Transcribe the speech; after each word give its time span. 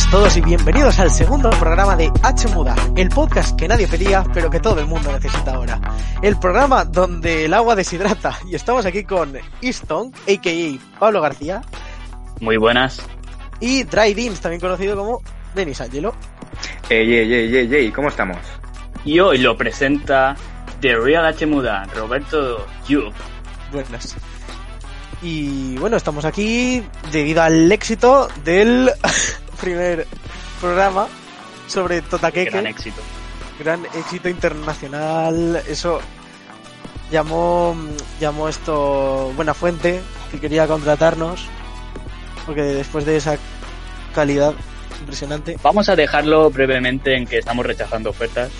buenas 0.00 0.10
todos 0.10 0.36
y 0.36 0.40
bienvenidos 0.40 0.98
al 0.98 1.10
segundo 1.10 1.50
programa 1.50 1.96
de 1.96 2.10
H 2.22 2.48
Muda, 2.48 2.74
el 2.96 3.08
podcast 3.08 3.58
que 3.58 3.68
nadie 3.68 3.86
pedía 3.86 4.24
pero 4.32 4.48
que 4.48 4.60
todo 4.60 4.80
el 4.80 4.86
mundo 4.86 5.12
necesita 5.12 5.54
ahora. 5.54 5.80
El 6.22 6.38
programa 6.38 6.84
donde 6.84 7.46
el 7.46 7.54
agua 7.54 7.74
deshidrata 7.74 8.38
y 8.48 8.54
estamos 8.54 8.86
aquí 8.86 9.04
con 9.04 9.36
Easton, 9.60 10.12
a.k.a. 10.28 10.98
Pablo 10.98 11.20
García. 11.20 11.62
Muy 12.40 12.56
buenas. 12.56 13.02
Y 13.58 13.82
Dry 13.84 14.14
Deans, 14.14 14.40
también 14.40 14.60
conocido 14.60 14.96
como 14.96 15.22
Denis 15.54 15.80
Angelo. 15.80 16.14
Ey, 16.88 17.12
ey, 17.12 17.32
ey, 17.32 17.56
ey, 17.56 17.74
ey, 17.74 17.90
¿cómo 17.90 18.08
estamos? 18.08 18.38
Y 19.04 19.18
hoy 19.20 19.38
lo 19.38 19.56
presenta 19.56 20.36
The 20.80 20.96
Real 20.96 21.26
H 21.26 21.46
Muda, 21.46 21.84
Roberto 21.94 22.66
Yu. 22.88 23.10
Buenas. 23.72 24.16
Y 25.22 25.76
bueno, 25.76 25.96
estamos 25.96 26.24
aquí 26.24 26.82
debido 27.12 27.42
al 27.42 27.70
éxito 27.70 28.28
del 28.44 28.90
primer 29.60 30.06
programa 30.60 31.08
sobre 31.66 32.02
Totakeke. 32.02 32.50
Gran 32.50 32.66
éxito. 32.66 33.00
Gran 33.58 33.84
éxito 33.94 34.28
internacional. 34.28 35.62
Eso 35.68 36.00
llamó, 37.10 37.76
llamó 38.20 38.48
esto 38.48 39.32
Buena 39.36 39.54
Fuente, 39.54 40.00
que 40.30 40.40
quería 40.40 40.66
contratarnos. 40.66 41.46
Porque 42.46 42.62
después 42.62 43.04
de 43.04 43.16
esa 43.16 43.36
calidad 44.14 44.54
impresionante. 45.00 45.56
Vamos 45.62 45.88
a 45.88 45.96
dejarlo 45.96 46.50
brevemente 46.50 47.16
en 47.16 47.26
que 47.26 47.38
estamos 47.38 47.64
rechazando 47.64 48.10
ofertas 48.10 48.50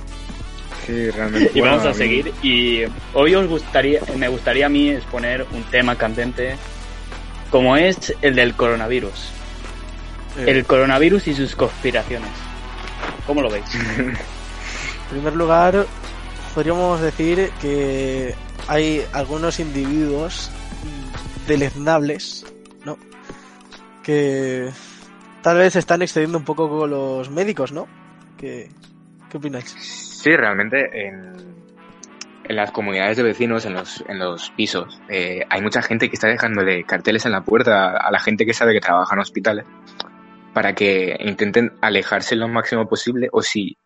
Sí, 0.86 1.10
realmente. 1.10 1.50
y 1.54 1.60
bueno, 1.60 1.76
vamos 1.76 1.94
a 1.94 1.94
seguir. 1.96 2.32
Y 2.42 2.82
hoy 3.14 3.34
os 3.34 3.46
gustaría, 3.46 4.00
me 4.16 4.28
gustaría 4.28 4.66
a 4.66 4.68
mí 4.68 4.90
exponer 4.90 5.46
un 5.52 5.62
tema 5.64 5.96
candente 5.96 6.56
como 7.50 7.76
es 7.76 8.14
el 8.22 8.34
del 8.34 8.54
coronavirus. 8.54 9.39
Eh, 10.38 10.44
El 10.46 10.64
coronavirus 10.64 11.28
y 11.28 11.34
sus 11.34 11.56
conspiraciones. 11.56 12.30
¿Cómo 13.26 13.42
lo 13.42 13.50
veis? 13.50 13.64
En 15.10 15.16
primer 15.16 15.34
lugar, 15.34 15.86
podríamos 16.54 17.00
decir 17.00 17.50
que 17.60 18.32
hay 18.68 19.04
algunos 19.12 19.58
individuos 19.58 20.52
deleznables, 21.48 22.46
¿no? 22.84 22.96
Que 24.04 24.70
tal 25.42 25.58
vez 25.58 25.72
se 25.72 25.80
están 25.80 26.02
excediendo 26.02 26.38
un 26.38 26.44
poco 26.44 26.68
con 26.68 26.90
los 26.90 27.28
médicos, 27.28 27.72
¿no? 27.72 27.88
¿Qué, 28.38 28.70
qué 29.28 29.36
opináis? 29.38 29.74
Sí, 29.80 30.30
realmente 30.36 31.08
en, 31.08 31.32
en 32.44 32.56
las 32.56 32.70
comunidades 32.70 33.16
de 33.16 33.24
vecinos, 33.24 33.64
en 33.64 33.74
los, 33.74 34.04
en 34.06 34.20
los 34.20 34.50
pisos, 34.50 35.00
eh, 35.08 35.40
hay 35.50 35.60
mucha 35.60 35.82
gente 35.82 36.08
que 36.08 36.14
está 36.14 36.28
dejándole 36.28 36.84
carteles 36.84 37.26
en 37.26 37.32
la 37.32 37.40
puerta 37.40 37.96
a 37.96 38.10
la 38.12 38.20
gente 38.20 38.46
que 38.46 38.54
sabe 38.54 38.74
que 38.74 38.80
trabaja 38.80 39.14
en 39.16 39.20
hospitales 39.20 39.66
para 40.60 40.74
que 40.74 41.16
intenten 41.20 41.72
alejarse 41.80 42.36
lo 42.36 42.46
máximo 42.46 42.86
posible 42.86 43.30
o 43.32 43.40
si, 43.40 43.78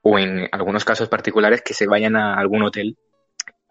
o 0.00 0.18
en 0.18 0.48
algunos 0.50 0.82
casos 0.82 1.10
particulares 1.10 1.60
que 1.60 1.74
se 1.74 1.86
vayan 1.86 2.16
a 2.16 2.36
algún 2.38 2.62
hotel 2.62 2.96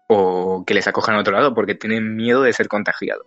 o 0.06 0.62
que 0.64 0.72
les 0.72 0.86
acojan 0.86 1.16
a 1.16 1.18
otro 1.18 1.32
lado 1.32 1.54
porque 1.54 1.74
tienen 1.74 2.14
miedo 2.14 2.40
de 2.42 2.52
ser 2.52 2.68
contagiados. 2.68 3.26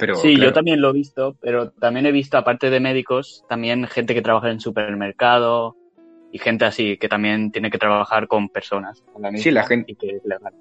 Pero, 0.00 0.16
Sí, 0.16 0.34
claro, 0.34 0.50
yo 0.50 0.52
también 0.52 0.80
lo 0.80 0.90
he 0.90 0.94
visto, 0.94 1.36
pero 1.40 1.70
también 1.70 2.06
he 2.06 2.10
visto, 2.10 2.38
aparte 2.38 2.68
de 2.68 2.80
médicos, 2.80 3.44
también 3.48 3.86
gente 3.86 4.14
que 4.14 4.20
trabaja 4.22 4.50
en 4.50 4.58
supermercado 4.58 5.76
y 6.32 6.38
gente 6.40 6.64
así 6.64 6.96
que 6.96 7.08
también 7.08 7.52
tiene 7.52 7.70
que 7.70 7.78
trabajar 7.78 8.26
con 8.26 8.48
personas. 8.48 9.00
con 9.12 9.22
la 9.22 9.30
Sí, 9.36 9.52
la 9.52 9.62
gente- 9.62 9.92
y 9.92 9.94
que 9.94 10.16
es 10.16 10.24
legal. 10.24 10.52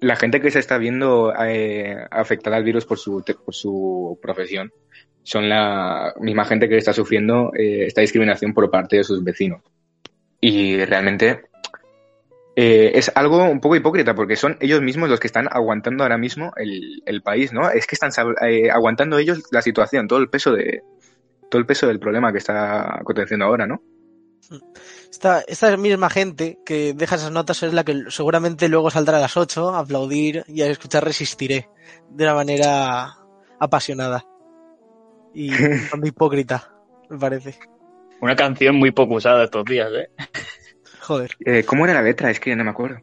la 0.00 0.16
gente 0.16 0.40
que 0.40 0.50
se 0.50 0.58
está 0.58 0.78
viendo 0.78 1.32
eh, 1.44 1.96
afectada 2.10 2.56
al 2.56 2.64
virus 2.64 2.86
por 2.86 2.98
su, 2.98 3.22
por 3.44 3.54
su 3.54 4.18
profesión 4.20 4.72
son 5.22 5.48
la 5.48 6.14
misma 6.20 6.44
gente 6.44 6.68
que 6.68 6.76
está 6.76 6.92
sufriendo 6.92 7.52
eh, 7.54 7.86
esta 7.86 8.00
discriminación 8.00 8.54
por 8.54 8.70
parte 8.70 8.96
de 8.96 9.04
sus 9.04 9.22
vecinos. 9.22 9.62
Y 10.40 10.82
realmente 10.84 11.42
eh, 12.56 12.92
es 12.94 13.12
algo 13.14 13.44
un 13.44 13.60
poco 13.60 13.76
hipócrita 13.76 14.14
porque 14.14 14.36
son 14.36 14.56
ellos 14.60 14.80
mismos 14.80 15.08
los 15.08 15.20
que 15.20 15.26
están 15.26 15.48
aguantando 15.50 16.02
ahora 16.02 16.18
mismo 16.18 16.52
el, 16.56 17.02
el 17.06 17.22
país, 17.22 17.52
¿no? 17.52 17.70
Es 17.70 17.86
que 17.86 17.94
están 17.94 18.10
eh, 18.46 18.70
aguantando 18.70 19.18
ellos 19.18 19.44
la 19.50 19.62
situación, 19.62 20.08
todo 20.08 20.18
el 20.18 20.28
peso 20.28 20.52
de 20.52 20.82
todo 21.50 21.60
el 21.60 21.66
peso 21.66 21.86
del 21.86 21.98
problema 21.98 22.32
que 22.32 22.38
está 22.38 23.00
aconteciendo 23.00 23.44
ahora, 23.44 23.66
¿no? 23.66 23.82
Esta, 25.10 25.42
esta 25.46 25.76
misma 25.76 26.08
gente 26.10 26.58
que 26.64 26.94
deja 26.94 27.16
esas 27.16 27.30
notas 27.30 27.62
es 27.62 27.72
la 27.72 27.84
que 27.84 28.04
seguramente 28.08 28.68
luego 28.68 28.90
saldrá 28.90 29.18
a 29.18 29.20
las 29.20 29.36
8 29.36 29.70
a 29.70 29.80
aplaudir 29.80 30.44
y 30.48 30.62
a 30.62 30.66
escuchar 30.66 31.04
Resistiré 31.04 31.68
de 32.10 32.24
una 32.24 32.34
manera 32.34 33.16
apasionada 33.58 34.24
y 35.34 35.50
bastante 35.80 36.08
hipócrita, 36.08 36.72
me 37.08 37.18
parece. 37.18 37.58
Una 38.20 38.36
canción 38.36 38.76
muy 38.76 38.90
poco 38.90 39.14
usada 39.14 39.44
estos 39.44 39.64
días, 39.64 39.90
¿eh? 39.92 40.10
Joder. 41.00 41.30
Eh, 41.44 41.64
¿Cómo 41.64 41.84
era 41.84 41.94
la 41.94 42.02
letra? 42.02 42.30
Es 42.30 42.38
que 42.40 42.54
no 42.54 42.64
me 42.64 42.70
acuerdo. 42.70 42.98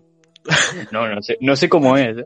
No, 0.92 1.08
no 1.14 1.22
sé, 1.22 1.38
no 1.42 1.56
sé 1.56 1.68
cómo 1.68 1.98
es. 1.98 2.18
¿eh? 2.18 2.26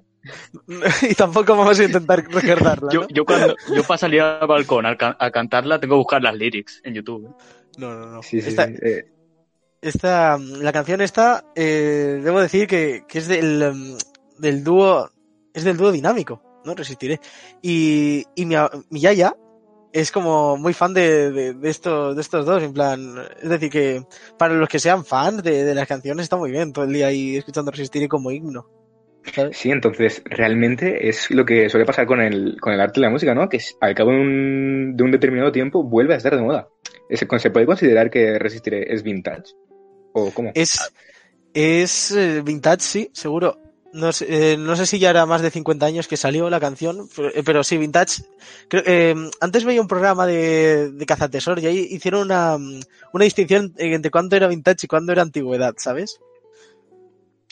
y 1.10 1.16
tampoco 1.16 1.56
vamos 1.56 1.80
a 1.80 1.84
intentar 1.84 2.24
recordarla. 2.30 2.92
Yo, 2.92 3.02
¿no? 3.02 3.08
yo 3.10 3.26
cuando 3.26 3.56
yo 3.76 3.84
para 3.84 3.98
salir 3.98 4.22
al 4.22 4.46
balcón 4.48 4.86
a, 4.86 4.96
ca- 4.96 5.18
a 5.20 5.32
cantarla 5.32 5.80
tengo 5.80 5.96
que 5.96 6.00
buscar 6.00 6.22
las 6.22 6.36
lyrics 6.36 6.82
en 6.84 6.94
YouTube. 6.94 7.28
¿eh? 7.28 7.44
No, 7.78 7.96
no, 7.98 8.06
no. 8.08 8.22
Sí, 8.24 8.40
sí, 8.42 8.50
Esta, 8.50 8.68
sí. 8.68 8.74
Eh, 8.84 9.06
esta, 9.82 10.38
la 10.38 10.72
canción 10.72 11.02
esta, 11.02 11.46
eh, 11.56 12.20
debo 12.24 12.40
decir 12.42 12.68
que, 12.68 13.04
que 13.08 13.18
es 13.18 13.28
del, 13.28 13.62
em, 13.64 13.98
del 14.38 14.64
dúo, 14.64 15.10
es 15.54 15.64
del 15.64 15.78
dúo 15.78 15.92
dinámico, 15.92 16.62
¿no? 16.64 16.76
Resistiré. 16.76 17.20
Y, 17.64 18.24
y 18.36 18.46
mi, 18.46 18.56
mi 18.92 19.00
yaya 19.00 19.34
es 19.94 20.12
como 20.12 20.58
muy 20.58 20.74
fan 20.74 20.94
de, 20.94 21.32
de, 21.32 21.54
de 21.54 21.70
estos, 21.70 22.16
de 22.16 22.22
estos 22.22 22.46
dos, 22.46 22.64
en 22.64 22.74
plan, 22.74 23.14
es 23.42 23.50
decir 23.50 23.70
que 23.70 24.04
para 24.38 24.54
los 24.54 24.70
que 24.70 24.80
sean 24.80 25.04
fans 25.06 25.44
de, 25.44 25.64
de 25.64 25.76
las 25.76 25.88
canciones 25.88 26.24
está 26.24 26.38
muy 26.38 26.52
bien 26.52 26.72
todo 26.74 26.86
el 26.86 26.94
día 26.94 27.08
ahí 27.08 27.38
escuchando 27.38 27.72
Resistiré 27.72 28.08
como 28.08 28.32
himno. 28.32 28.70
¿sabes? 29.36 29.56
Sí, 29.58 29.70
entonces 29.70 30.22
realmente 30.26 31.08
es 31.08 31.30
lo 31.30 31.46
que 31.46 31.70
suele 31.70 31.86
pasar 31.86 32.08
con 32.08 32.22
el, 32.22 32.58
con 32.60 32.74
el 32.74 32.82
arte 32.82 33.00
y 33.00 33.04
la 33.04 33.10
música, 33.12 33.36
¿no? 33.36 33.48
Que 33.50 33.60
al 33.80 33.94
cabo 33.94 34.10
de 34.12 34.18
un, 34.18 34.98
de 34.98 35.04
un 35.04 35.12
determinado 35.12 35.52
tiempo 35.52 35.84
vuelve 35.84 36.14
a 36.16 36.18
estar 36.18 36.36
de 36.36 36.42
moda. 36.42 36.68
Es- 37.10 37.26
¿Se 37.38 37.50
puede 37.52 37.66
considerar 37.66 38.10
que 38.10 38.40
Resistiré 38.40 38.92
es 38.94 39.04
vintage? 39.04 39.54
¿O 40.14 40.32
cómo? 40.32 40.52
Es, 40.56 40.92
es 41.54 42.12
eh, 42.12 42.42
vintage, 42.44 42.82
sí, 42.82 43.10
seguro. 43.14 43.58
No 43.94 44.14
sé, 44.14 44.54
eh, 44.54 44.58
no 44.58 44.76
sé 44.76 44.86
si 44.86 45.00
ya 45.00 45.10
era 45.10 45.26
más 45.26 45.42
de 45.42 45.52
50 45.52 45.86
años 45.86 46.08
que 46.08 46.16
salió 46.16 46.50
la 46.50 46.60
canción, 46.60 47.10
pero, 47.16 47.30
eh, 47.30 47.44
pero 47.44 47.64
sí, 47.64 47.78
vintage. 47.78 48.24
Creo, 48.70 48.84
eh, 48.86 49.16
antes 49.42 49.66
veía 49.66 49.82
un 49.82 49.88
programa 49.88 50.26
de, 50.26 50.92
de 50.92 51.06
Cazatesor 51.06 51.60
y 51.60 51.66
ahí 51.66 51.88
hicieron 51.92 52.22
una, 52.22 52.58
mm, 52.58 52.80
una 53.14 53.26
distinción 53.26 53.74
entre 53.78 54.12
cuándo 54.12 54.36
era 54.36 54.48
vintage 54.48 54.86
y 54.86 54.88
cuándo 54.88 55.12
era 55.12 55.22
antigüedad, 55.22 55.74
¿sabes? 55.78 56.20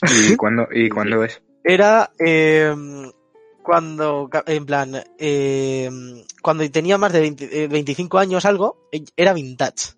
¿Y 0.02 0.36
cuándo, 0.36 0.66
y 0.72 0.88
cuándo 0.88 1.24
es? 1.24 1.42
Era 1.62 2.10
eh, 2.18 2.74
cuando, 3.62 4.30
en 4.46 4.66
plan, 4.66 5.02
eh, 5.18 5.90
cuando 6.42 6.68
tenía 6.70 6.98
más 6.98 7.12
de 7.12 7.20
20 7.20 7.64
eh, 7.64 7.68
25 7.68 8.18
años 8.18 8.44
algo, 8.44 8.88
era 9.16 9.32
vintage. 9.32 9.94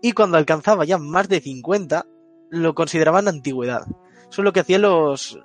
Y 0.00 0.12
cuando 0.12 0.38
alcanzaba 0.38 0.84
ya 0.84 0.98
más 0.98 1.28
de 1.28 1.40
50, 1.40 2.06
lo 2.50 2.74
consideraban 2.74 3.28
antigüedad. 3.28 3.86
Eso 4.30 4.42
es 4.42 4.44
lo 4.44 4.52
que 4.52 4.60
hacían 4.60 4.82
los, 4.82 5.38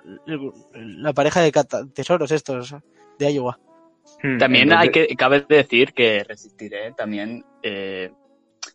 la 0.74 1.12
pareja 1.12 1.40
de 1.40 1.50
cata- 1.52 1.86
tesoros 1.94 2.30
estos 2.30 2.74
de 3.18 3.32
Iowa. 3.32 3.58
Hmm, 4.22 4.38
También 4.38 4.72
hay 4.72 4.90
que, 4.90 5.06
cabe 5.16 5.44
decir 5.48 5.92
que 5.94 6.22
Resistiré 6.24 6.92
también 6.92 7.44
eh, 7.62 8.12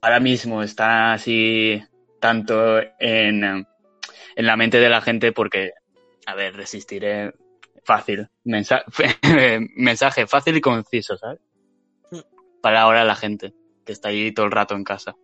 ahora 0.01 0.19
mismo 0.19 0.63
está 0.63 1.13
así 1.13 1.81
tanto 2.19 2.79
en, 2.99 3.43
en 3.43 4.45
la 4.45 4.57
mente 4.57 4.79
de 4.79 4.89
la 4.89 5.01
gente 5.01 5.31
porque, 5.31 5.71
a 6.25 6.33
ver, 6.35 6.55
Resistiré 6.55 7.33
fácil, 7.83 8.27
mensa- 8.43 8.83
mensaje 9.75 10.25
fácil 10.27 10.57
y 10.57 10.61
conciso, 10.61 11.17
¿sabes? 11.17 11.39
Para 12.61 12.81
ahora 12.81 13.03
la 13.05 13.15
gente 13.15 13.53
que 13.85 13.91
está 13.93 14.09
ahí 14.09 14.31
todo 14.31 14.45
el 14.47 14.51
rato 14.51 14.75
en 14.75 14.83
casa. 14.83 15.15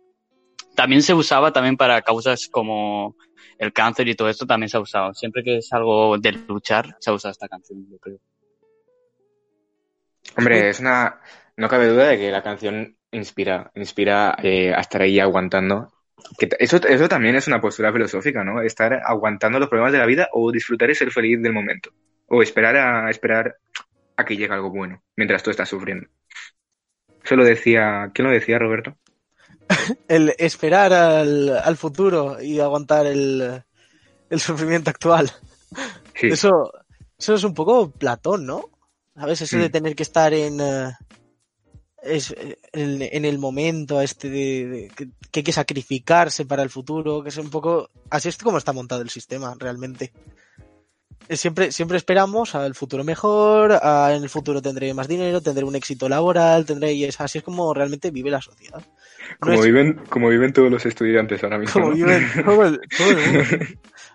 También 0.76 1.02
se 1.02 1.14
usaba 1.14 1.52
también 1.52 1.76
para 1.76 2.02
causas 2.02 2.48
como 2.48 3.16
el 3.58 3.72
cáncer 3.72 4.08
y 4.08 4.14
todo 4.14 4.28
esto 4.28 4.46
también 4.46 4.68
se 4.68 4.76
ha 4.76 4.80
usado. 4.80 5.14
Siempre 5.14 5.42
que 5.42 5.58
es 5.58 5.72
algo 5.72 6.18
de 6.18 6.32
luchar, 6.32 6.96
se 7.00 7.10
usa 7.10 7.30
esta 7.30 7.48
canción, 7.48 7.86
yo 7.90 7.98
creo. 7.98 8.18
Hombre, 10.36 10.68
es 10.68 10.80
una... 10.80 11.20
No 11.56 11.68
cabe 11.68 11.88
duda 11.88 12.08
de 12.08 12.18
que 12.18 12.30
la 12.30 12.42
canción 12.42 12.96
inspira, 13.10 13.70
inspira 13.74 14.36
eh, 14.42 14.74
a 14.74 14.80
estar 14.80 15.00
ahí 15.00 15.18
aguantando. 15.18 15.92
Que 16.38 16.50
eso, 16.58 16.76
eso 16.76 17.08
también 17.08 17.36
es 17.36 17.46
una 17.46 17.60
postura 17.60 17.92
filosófica, 17.92 18.44
¿no? 18.44 18.60
Estar 18.60 19.00
aguantando 19.04 19.58
los 19.58 19.70
problemas 19.70 19.92
de 19.92 19.98
la 19.98 20.06
vida 20.06 20.28
o 20.32 20.52
disfrutar 20.52 20.90
y 20.90 20.94
ser 20.94 21.10
feliz 21.10 21.40
del 21.40 21.54
momento. 21.54 21.90
O 22.26 22.42
esperar 22.42 22.76
a 22.76 23.08
esperar 23.08 23.56
a 24.16 24.24
que 24.24 24.36
llegue 24.36 24.52
algo 24.52 24.70
bueno 24.70 25.02
mientras 25.16 25.42
tú 25.42 25.50
estás 25.50 25.68
sufriendo. 25.70 26.06
Eso 27.24 27.36
lo 27.36 27.44
decía... 27.44 28.10
¿Quién 28.12 28.28
lo 28.28 28.34
decía, 28.34 28.58
Roberto? 28.58 28.98
El 30.08 30.34
esperar 30.38 30.92
al, 30.92 31.56
al 31.58 31.76
futuro 31.76 32.40
y 32.42 32.60
aguantar 32.60 33.06
el, 33.06 33.62
el 34.30 34.40
sufrimiento 34.40 34.90
actual. 34.90 35.30
Sí. 36.18 36.28
Eso, 36.28 36.72
eso 37.18 37.34
es 37.34 37.44
un 37.44 37.54
poco 37.54 37.90
Platón, 37.90 38.46
¿no? 38.46 38.70
¿Sabes? 39.14 39.42
Eso 39.42 39.56
de 39.58 39.70
tener 39.70 39.96
que 39.96 40.02
estar 40.02 40.32
en, 40.34 40.60
eh, 40.60 40.92
es 42.02 42.30
eh, 42.32 42.58
en, 42.72 43.00
en 43.02 43.24
el 43.24 43.38
momento 43.38 44.00
este 44.00 44.28
de, 44.30 44.66
de- 44.68 44.88
que, 44.94 45.08
que 45.30 45.40
hay 45.40 45.44
que 45.44 45.52
sacrificarse 45.52 46.44
para 46.46 46.62
el 46.62 46.70
futuro, 46.70 47.22
que 47.22 47.30
es 47.30 47.36
un 47.38 47.50
poco 47.50 47.90
así 48.10 48.28
es 48.28 48.36
como 48.38 48.58
está 48.58 48.72
montado 48.72 49.02
el 49.02 49.10
sistema 49.10 49.54
realmente. 49.58 50.12
Siempre, 51.28 51.72
siempre 51.72 51.96
esperamos 51.96 52.54
al 52.54 52.74
futuro 52.76 53.02
mejor, 53.02 53.72
a- 53.82 54.14
en 54.14 54.22
el 54.22 54.28
futuro 54.28 54.62
tendré 54.62 54.94
más 54.94 55.08
dinero, 55.08 55.40
tendré 55.40 55.64
un 55.64 55.74
éxito 55.74 56.08
laboral, 56.08 56.64
tendré 56.66 56.92
y 56.92 57.04
es 57.04 57.20
así 57.20 57.38
es 57.38 57.44
como 57.44 57.74
realmente 57.74 58.10
vive 58.12 58.30
la 58.30 58.40
sociedad. 58.40 58.80
No 59.30 59.36
Como 59.40 59.54
es 59.54 59.64
viven, 59.64 59.94
como 60.08 60.28
viven 60.28 60.52
todos 60.52 60.70
los 60.70 60.84
estudiantes 60.86 61.42
ahora 61.44 61.58
mismo. 61.58 61.72
como 61.74 61.88
¿no? 61.88 61.94
viven 61.94 62.26
mundo. 62.46 62.80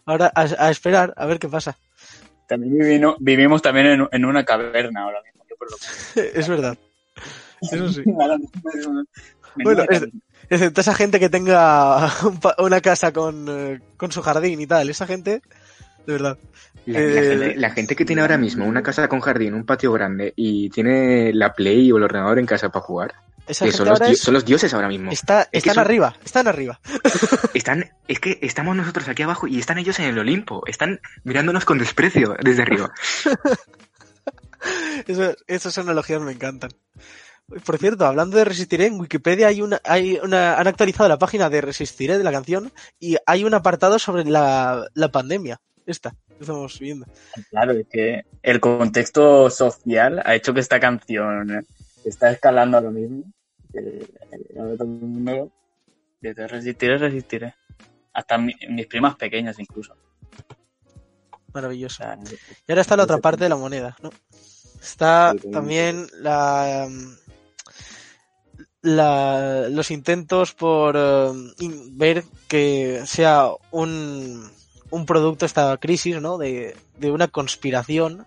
Ahora 0.05 0.31
a, 0.35 0.41
a 0.41 0.69
esperar 0.71 1.13
a 1.17 1.25
ver 1.25 1.39
qué 1.39 1.47
pasa. 1.47 1.77
También 2.47 2.77
vivino- 2.77 3.15
vivimos 3.19 3.61
también 3.61 3.87
en, 3.87 4.07
en 4.11 4.25
una 4.25 4.43
caverna 4.43 5.03
ahora 5.03 5.19
mismo. 5.23 5.43
yo 5.49 5.55
por 5.57 5.69
lo 5.71 5.77
que- 5.77 6.31
Es 6.39 6.47
verdad. 6.47 6.77
Eso 7.61 7.89
sí. 7.89 8.03
Bueno, 9.63 9.83
es-. 9.89 10.07
Excepto 10.49 10.81
esa 10.81 10.93
gente 10.95 11.19
que 11.19 11.29
tenga 11.29 12.09
una 12.57 12.81
casa 12.81 13.13
con, 13.13 13.45
eh, 13.49 13.79
con 13.97 14.11
su 14.11 14.21
jardín 14.21 14.59
y 14.59 14.67
tal. 14.67 14.89
Esa 14.89 15.07
gente, 15.07 15.41
de 16.05 16.13
verdad. 16.13 16.37
La, 16.85 16.99
la 16.99 17.05
Eh, 17.05 17.23
gente, 17.29 17.55
la 17.55 17.69
gente 17.69 17.95
que 17.95 18.05
tiene 18.05 18.21
ahora 18.21 18.37
mismo 18.37 18.65
una 18.65 18.81
casa 18.83 19.07
con 19.07 19.21
jardín, 19.21 19.53
un 19.53 19.65
patio 19.65 19.91
grande 19.93 20.33
y 20.35 20.69
tiene 20.69 21.31
la 21.33 21.53
Play 21.53 21.89
o 21.91 21.97
el 21.97 22.03
ordenador 22.03 22.37
en 22.39 22.45
casa 22.45 22.69
para 22.69 22.83
jugar, 22.83 23.13
Esa 23.51 23.65
que 23.65 23.71
gente 23.71 23.77
son 23.77 23.87
los, 23.89 23.99
ahora 24.01 24.07
di- 24.07 24.13
es- 24.13 24.19
son 24.21 24.33
los 24.33 24.45
dioses 24.45 24.73
ahora 24.73 24.87
mismo. 24.87 25.11
está, 25.11 25.41
es 25.43 25.49
están 25.59 25.75
son- 25.75 25.83
arriba, 25.83 26.15
están 26.23 26.47
arriba. 26.47 26.79
Están, 27.53 27.89
es 28.07 28.19
que 28.19 28.39
estamos 28.41 28.75
nosotros 28.75 29.07
aquí 29.09 29.23
abajo 29.23 29.45
y 29.47 29.59
están 29.59 29.77
ellos 29.77 29.99
en 29.99 30.05
el 30.05 30.17
Olimpo. 30.19 30.63
Están 30.67 30.99
mirándonos 31.23 31.65
con 31.65 31.77
desprecio 31.77 32.35
desde 32.41 32.61
arriba. 32.61 32.91
Eso- 35.07 35.35
esas 35.47 35.77
analogías 35.77 36.21
me 36.21 36.31
encantan. 36.31 36.71
Por 37.65 37.77
cierto, 37.77 38.05
hablando 38.05 38.37
de 38.37 38.45
Resistiré, 38.45 38.85
en 38.85 38.99
Wikipedia 38.99 39.47
hay 39.47 39.61
una, 39.61 39.81
hay 39.83 40.17
una, 40.23 40.55
han 40.57 40.67
actualizado 40.67 41.09
la 41.09 41.17
página 41.19 41.49
de 41.49 41.59
Resistiré 41.59 42.17
de 42.17 42.23
la 42.23 42.31
canción 42.31 42.71
y 42.99 43.17
hay 43.25 43.43
un 43.43 43.53
apartado 43.53 43.99
sobre 43.99 44.23
la, 44.23 44.87
la 44.93 45.11
pandemia. 45.11 45.59
Esta, 45.85 46.15
estamos 46.39 46.79
viendo. 46.79 47.05
Claro, 47.49 47.73
es 47.73 47.85
que 47.91 48.21
el 48.43 48.59
contexto 48.61 49.49
social 49.49 50.21
ha 50.23 50.35
hecho 50.35 50.53
que 50.53 50.61
esta 50.61 50.79
canción 50.79 51.65
está 52.05 52.31
escalando 52.31 52.77
ahora 52.77 52.91
mismo. 52.91 53.23
Mundo 54.85 55.51
dice, 56.21 56.47
resistiré, 56.47 56.97
resistiré. 56.97 57.55
Hasta 58.13 58.37
mi- 58.37 58.55
mis 58.69 58.87
primas 58.87 59.15
pequeñas 59.15 59.57
incluso. 59.59 59.95
Maravilloso. 61.53 62.03
Y 62.67 62.71
ahora 62.71 62.81
está 62.81 62.95
la 62.95 63.03
otra 63.03 63.17
parte 63.17 63.43
de 63.45 63.49
la 63.49 63.55
moneda, 63.57 63.95
¿no? 64.01 64.09
Está 64.81 65.33
también 65.51 66.07
la, 66.19 66.87
la- 68.81 69.67
los 69.69 69.91
intentos 69.91 70.53
por 70.53 70.95
eh, 70.97 71.31
in- 71.59 71.97
ver 71.97 72.23
que 72.47 73.01
sea 73.05 73.49
un, 73.71 74.49
un 74.89 75.05
producto 75.05 75.45
esta 75.45 75.77
crisis, 75.77 76.19
¿no? 76.21 76.37
De, 76.37 76.75
de 76.97 77.11
una 77.11 77.27
conspiración, 77.27 78.25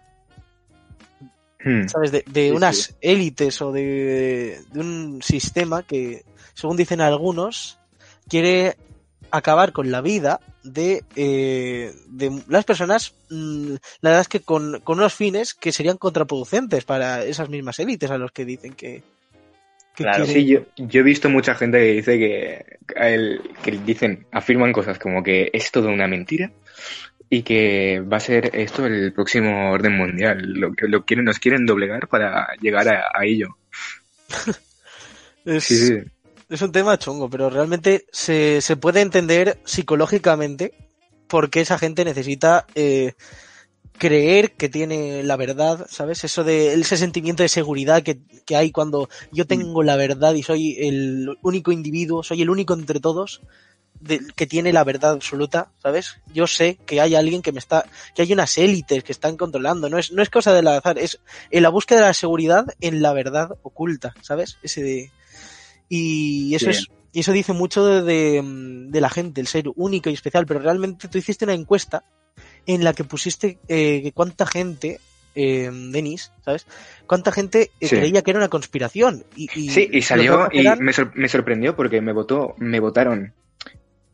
Hmm. 1.64 1.88
¿sabes? 1.88 2.12
De, 2.12 2.25
de 2.26 2.49
Sí, 2.49 2.50
unas 2.50 2.76
sí. 2.76 2.93
élites 3.00 3.62
o 3.62 3.72
de, 3.72 4.61
de 4.72 4.81
un 4.81 5.20
sistema 5.22 5.82
que, 5.82 6.22
según 6.55 6.76
dicen 6.76 7.00
algunos, 7.00 7.78
quiere 8.28 8.76
acabar 9.31 9.72
con 9.72 9.90
la 9.90 10.00
vida 10.00 10.40
de, 10.62 11.02
eh, 11.16 11.93
de 12.08 12.43
las 12.49 12.64
personas, 12.64 13.14
mm, 13.31 13.72
la 14.00 14.11
verdad 14.11 14.20
es 14.20 14.28
que 14.28 14.40
con, 14.40 14.81
con 14.81 14.99
unos 14.99 15.14
fines 15.14 15.55
que 15.55 15.72
serían 15.72 15.96
contraproducentes 15.96 16.84
para 16.84 17.25
esas 17.25 17.49
mismas 17.49 17.78
élites 17.81 18.10
a 18.10 18.19
los 18.19 18.31
que 18.31 18.44
dicen 18.44 18.75
que, 18.75 19.02
que 19.96 20.05
Claro. 20.05 20.25
quieren- 20.25 20.43
Sí, 20.43 20.46
yo, 20.49 20.60
yo 20.76 21.00
he 21.00 21.05
visto 21.05 21.28
mucha 21.28 21.55
gente 21.55 21.78
que 21.78 21.93
dice 21.93 22.19
que, 22.19 22.64
el- 22.96 23.40
que 23.62 23.70
dicen, 23.72 24.26
afirman 24.32 24.72
cosas 24.72 24.99
como 24.99 25.22
que 25.22 25.50
es 25.52 25.70
todo 25.72 25.88
una 25.88 26.06
mentira 26.06 26.52
y 27.30 27.42
que 27.42 28.00
va 28.00 28.18
a 28.18 28.20
ser 28.20 28.50
esto 28.54 28.86
el 28.86 29.12
próximo 29.12 29.70
orden 29.72 29.96
mundial. 29.96 30.42
Lo 30.54 30.72
que 30.72 30.88
lo 30.88 31.04
quieren, 31.04 31.24
nos 31.24 31.38
quieren 31.38 31.66
doblegar 31.66 32.08
para 32.08 32.48
llegar 32.60 32.88
a, 32.88 33.04
a 33.14 33.24
ello. 33.24 33.56
es, 35.44 35.64
Sí, 35.64 35.76
sí. 35.76 35.98
es 36.48 36.62
un 36.62 36.72
tema 36.72 36.98
chungo, 36.98 37.28
pero 37.30 37.50
realmente 37.50 38.06
se, 38.12 38.60
se 38.60 38.76
puede 38.76 39.00
entender 39.00 39.58
psicológicamente 39.64 40.72
por 41.28 41.50
qué 41.50 41.60
esa 41.62 41.78
gente 41.78 42.04
necesita 42.04 42.66
eh, 42.74 43.14
creer 43.98 44.52
que 44.52 44.68
tiene 44.68 45.22
la 45.22 45.36
verdad, 45.36 45.86
¿sabes? 45.88 46.24
Eso 46.24 46.44
de 46.44 46.74
ese 46.74 46.96
sentimiento 46.96 47.42
de 47.42 47.48
seguridad 47.48 48.02
que, 48.02 48.20
que 48.44 48.56
hay 48.56 48.70
cuando 48.70 49.08
yo 49.32 49.46
tengo 49.46 49.82
la 49.82 49.96
verdad 49.96 50.34
y 50.34 50.42
soy 50.42 50.76
el 50.78 51.36
único 51.42 51.72
individuo, 51.72 52.22
soy 52.22 52.42
el 52.42 52.50
único 52.50 52.74
entre 52.74 53.00
todos 53.00 53.42
de- 54.04 54.20
que 54.36 54.46
tiene 54.46 54.72
la 54.72 54.84
verdad 54.84 55.12
absoluta, 55.12 55.70
¿sabes? 55.82 56.18
Yo 56.32 56.46
sé 56.46 56.78
que 56.86 57.00
hay 57.00 57.14
alguien 57.14 57.42
que 57.42 57.52
me 57.52 57.58
está, 57.58 57.84
que 58.14 58.22
hay 58.22 58.32
unas 58.32 58.56
élites 58.58 59.02
que 59.04 59.12
están 59.12 59.36
controlando, 59.36 59.88
no 59.88 59.98
es, 59.98 60.12
no 60.12 60.22
es 60.22 60.30
cosa 60.30 60.52
del 60.52 60.68
azar, 60.68 60.98
es 60.98 61.20
en 61.50 61.62
la 61.62 61.68
búsqueda 61.70 62.00
de 62.00 62.06
la 62.06 62.14
seguridad 62.14 62.66
en 62.80 63.02
la 63.02 63.12
verdad 63.12 63.50
oculta, 63.62 64.14
¿sabes? 64.22 64.58
Ese 64.62 64.82
de, 64.82 65.10
y 65.88 66.54
eso 66.54 66.70
es, 66.70 66.86
y 67.12 67.20
eso 67.20 67.32
dice 67.32 67.52
mucho 67.52 67.84
de, 67.86 68.02
de, 68.02 68.42
de 68.88 69.00
la 69.00 69.10
gente, 69.10 69.40
el 69.40 69.46
ser 69.46 69.66
único 69.76 70.10
y 70.10 70.14
especial, 70.14 70.46
pero 70.46 70.60
realmente 70.60 71.08
tú 71.08 71.18
hiciste 71.18 71.44
una 71.44 71.54
encuesta 71.54 72.04
en 72.66 72.82
la 72.84 72.92
que 72.94 73.04
pusiste 73.04 73.58
eh, 73.68 74.00
que 74.02 74.12
cuánta 74.12 74.46
gente, 74.46 74.98
eh, 75.34 75.70
Denis, 75.90 76.32
¿sabes? 76.44 76.66
Cuánta 77.06 77.30
gente 77.32 77.70
eh, 77.80 77.88
Sí. 77.88 77.96
creía 77.96 78.22
que 78.22 78.30
era 78.30 78.38
una 78.40 78.48
conspiración. 78.48 79.24
Y, 79.36 79.48
y 79.58 79.68
Sí, 79.70 79.88
y 79.92 80.02
salió 80.02 80.48
y 80.52 80.64
me, 80.80 80.92
sor- 80.92 81.12
me 81.14 81.28
sorprendió 81.28 81.76
porque 81.76 82.00
me 82.00 82.12
votó, 82.12 82.54
me 82.58 82.80
votaron 82.80 83.34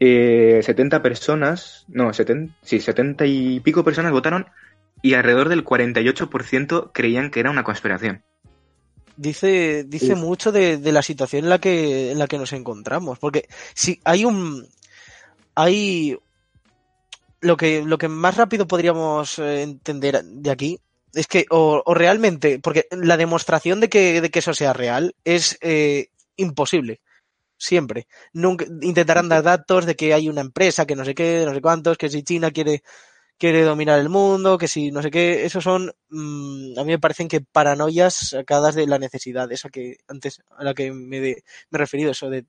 eh, 0.01 0.61
70 0.65 1.03
personas, 1.03 1.85
no, 1.89 2.13
70, 2.13 2.55
sí, 2.63 2.81
70 2.81 3.27
y 3.27 3.61
pico 3.61 3.85
personas 3.85 4.13
votaron 4.13 4.47
y 5.03 5.15
alrededor 5.15 5.49
del 5.49 5.65
48% 5.65 6.91
creían 6.93 7.31
que 7.31 7.41
era 7.41 7.51
una 7.51 7.65
conspiración. 7.65 8.23
dice 9.17 9.85
dice 9.85 10.15
Sí. 10.15 10.15
mucho 10.15 10.51
de, 10.53 10.79
de 10.79 10.93
la 10.93 11.03
situación 11.03 11.45
en 11.45 11.51
la 11.51 11.59
que 11.61 12.11
en 12.13 12.19
la 12.19 12.27
que 12.27 12.39
nos 12.39 12.53
encontramos 12.53 13.19
porque 13.19 13.49
si 13.75 14.01
hay 14.05 14.25
un 14.25 14.67
hay 15.55 16.17
lo 17.41 17.57
que 17.57 17.83
lo 17.85 17.99
que 17.99 18.09
más 18.09 18.37
rápido 18.37 18.67
podríamos 18.67 19.39
eh, 19.39 19.63
entender 19.63 20.23
de 20.25 20.51
aquí 20.51 20.79
es 21.13 21.27
que 21.27 21.45
o, 21.51 21.83
o 21.85 21.95
realmente 21.95 22.59
porque 22.61 22.87
la 22.91 23.17
demostración 23.19 23.81
de 23.81 23.89
que 23.89 24.21
de 24.21 24.31
que 24.31 24.39
eso 24.39 24.55
sea 24.55 24.73
real 24.73 25.15
es 25.25 25.59
eh, 25.61 26.09
imposible 26.37 27.01
siempre 27.61 28.09
nunca 28.33 28.65
intentarán 28.81 29.29
dar 29.29 29.43
datos 29.43 29.85
de 29.85 29.95
que 29.95 30.15
hay 30.15 30.29
una 30.31 30.41
empresa 30.41 30.87
que 30.87 30.97
no 30.97 31.05
sé 31.05 31.15
qué 31.15 31.43
no 31.47 31.53
sé 31.55 31.61
cuántos 31.61 31.99
que 31.99 32.09
si 32.09 32.23
China 32.23 32.51
quiere 32.51 32.83
quiere 33.39 33.63
dominar 33.63 33.99
el 34.01 34.09
mundo, 34.09 34.59
que 34.59 34.69
si 34.69 34.91
no 34.91 35.01
sé 35.03 35.11
qué, 35.11 35.47
esos 35.47 35.65
son, 35.65 35.91
mm, 36.11 36.79
a 36.79 36.85
mí 36.85 36.91
me 36.93 36.99
parecen 36.99 37.27
que 37.27 37.41
paranoias 37.41 38.13
sacadas 38.15 38.75
de 38.75 38.87
la 38.87 38.99
necesidad, 38.99 39.51
esa 39.51 39.71
que 39.71 39.97
antes, 40.09 40.43
a 40.59 40.63
la 40.65 40.75
que 40.75 40.93
me, 40.93 41.21
de- 41.21 41.43
me 41.71 41.77
he 41.77 41.79
referido, 41.79 42.11
eso 42.11 42.29
de 42.29 42.45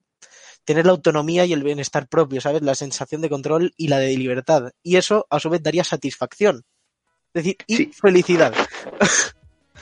tener 0.65 0.85
la 0.85 0.91
autonomía 0.91 1.45
y 1.45 1.53
el 1.53 1.63
bienestar 1.63 2.09
propio, 2.09 2.41
¿sabes? 2.41 2.61
La 2.61 2.75
sensación 2.75 3.21
de 3.21 3.29
control 3.29 3.73
y 3.77 3.87
la 3.87 3.99
de 3.99 4.17
libertad. 4.17 4.71
Y 4.83 4.97
eso, 4.97 5.25
a 5.29 5.39
su 5.39 5.49
vez, 5.49 5.63
daría 5.63 5.85
satisfacción. 5.85 6.65
Es 7.33 7.43
decir, 7.45 7.55
y 7.67 7.77
Sí. 7.77 7.91
felicidad. 7.93 8.53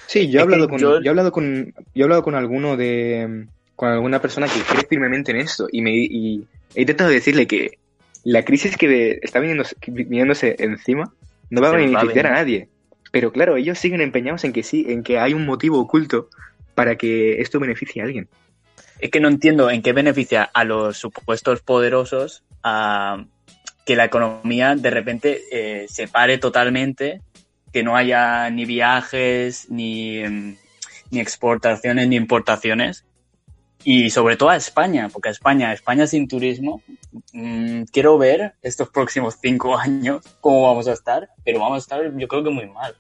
Sí, 0.06 0.30
yo 0.30 0.40
he 0.40 0.44
hablado 0.44 0.68
con, 0.70 0.80
yo- 0.80 1.00
yo 1.00 1.06
he 1.06 1.10
hablado 1.10 1.32
con, 1.32 1.74
yo 1.96 2.02
he 2.02 2.04
hablado 2.04 2.22
con 2.24 2.36
alguno 2.36 2.78
de, 2.78 3.48
con 3.80 3.88
alguna 3.88 4.20
persona 4.20 4.46
que 4.50 4.60
cree 4.60 4.86
firmemente 4.90 5.32
en 5.32 5.38
esto 5.38 5.70
y 5.72 5.82
me, 5.82 5.96
y 5.96 6.46
he 6.76 6.82
intentado 6.82 7.10
decirle 7.10 7.48
que 7.48 7.80
la 8.26 8.44
crisis 8.44 8.76
que 8.76 9.20
está 9.22 9.40
viniéndose, 9.40 9.74
viniéndose 9.88 10.58
encima 10.60 11.14
no 11.50 11.62
va 11.62 11.70
a 11.70 11.72
va 11.72 11.78
beneficiar 11.78 12.28
a 12.28 12.32
nadie. 12.32 12.68
Pero 13.14 13.32
claro, 13.32 13.56
ellos 13.56 13.80
siguen 13.80 14.02
empeñados 14.02 14.44
en 14.44 14.52
que 14.52 14.64
sí, 14.64 14.86
en 14.90 15.02
que 15.02 15.18
hay 15.18 15.34
un 15.34 15.46
motivo 15.46 15.80
oculto 15.80 16.28
para 16.76 16.98
que 16.98 17.40
esto 17.40 17.58
beneficie 17.62 18.02
a 18.02 18.06
alguien. 18.06 18.28
Es 19.00 19.12
que 19.12 19.22
no 19.22 19.30
entiendo 19.30 19.70
en 19.72 19.82
qué 19.82 19.94
beneficia 19.94 20.44
a 20.44 20.66
los 20.66 20.98
supuestos 20.98 21.62
poderosos 21.62 22.44
a 22.62 23.24
que 23.86 23.96
la 23.96 24.04
economía 24.04 24.76
de 24.76 24.90
repente 24.90 25.42
eh, 25.54 25.86
se 25.88 26.10
pare 26.10 26.38
totalmente, 26.38 27.22
que 27.72 27.84
no 27.84 27.96
haya 27.96 28.50
ni 28.50 28.66
viajes, 28.66 29.70
ni, 29.70 30.22
mm, 30.22 30.56
ni 31.12 31.22
exportaciones, 31.22 32.10
ni 32.10 32.18
importaciones. 32.18 33.06
Y 33.84 34.10
sobre 34.10 34.36
todo 34.36 34.50
a 34.50 34.58
España, 34.58 35.08
porque 35.12 35.30
a 35.30 35.32
España, 35.32 35.72
España 35.72 36.06
sin 36.06 36.28
turismo, 36.28 36.82
mm, 37.32 37.84
quiero 37.94 38.18
ver 38.18 38.56
estos 38.62 38.90
próximos 38.90 39.36
cinco 39.42 39.78
años 39.78 40.24
cómo 40.42 40.64
vamos 40.64 40.88
a 40.88 40.94
estar, 40.94 41.30
pero 41.46 41.60
vamos 41.60 41.76
a 41.76 41.80
estar 41.80 42.18
yo 42.18 42.28
creo 42.28 42.44
que 42.44 42.50
muy 42.50 42.68
mal. 42.68 42.96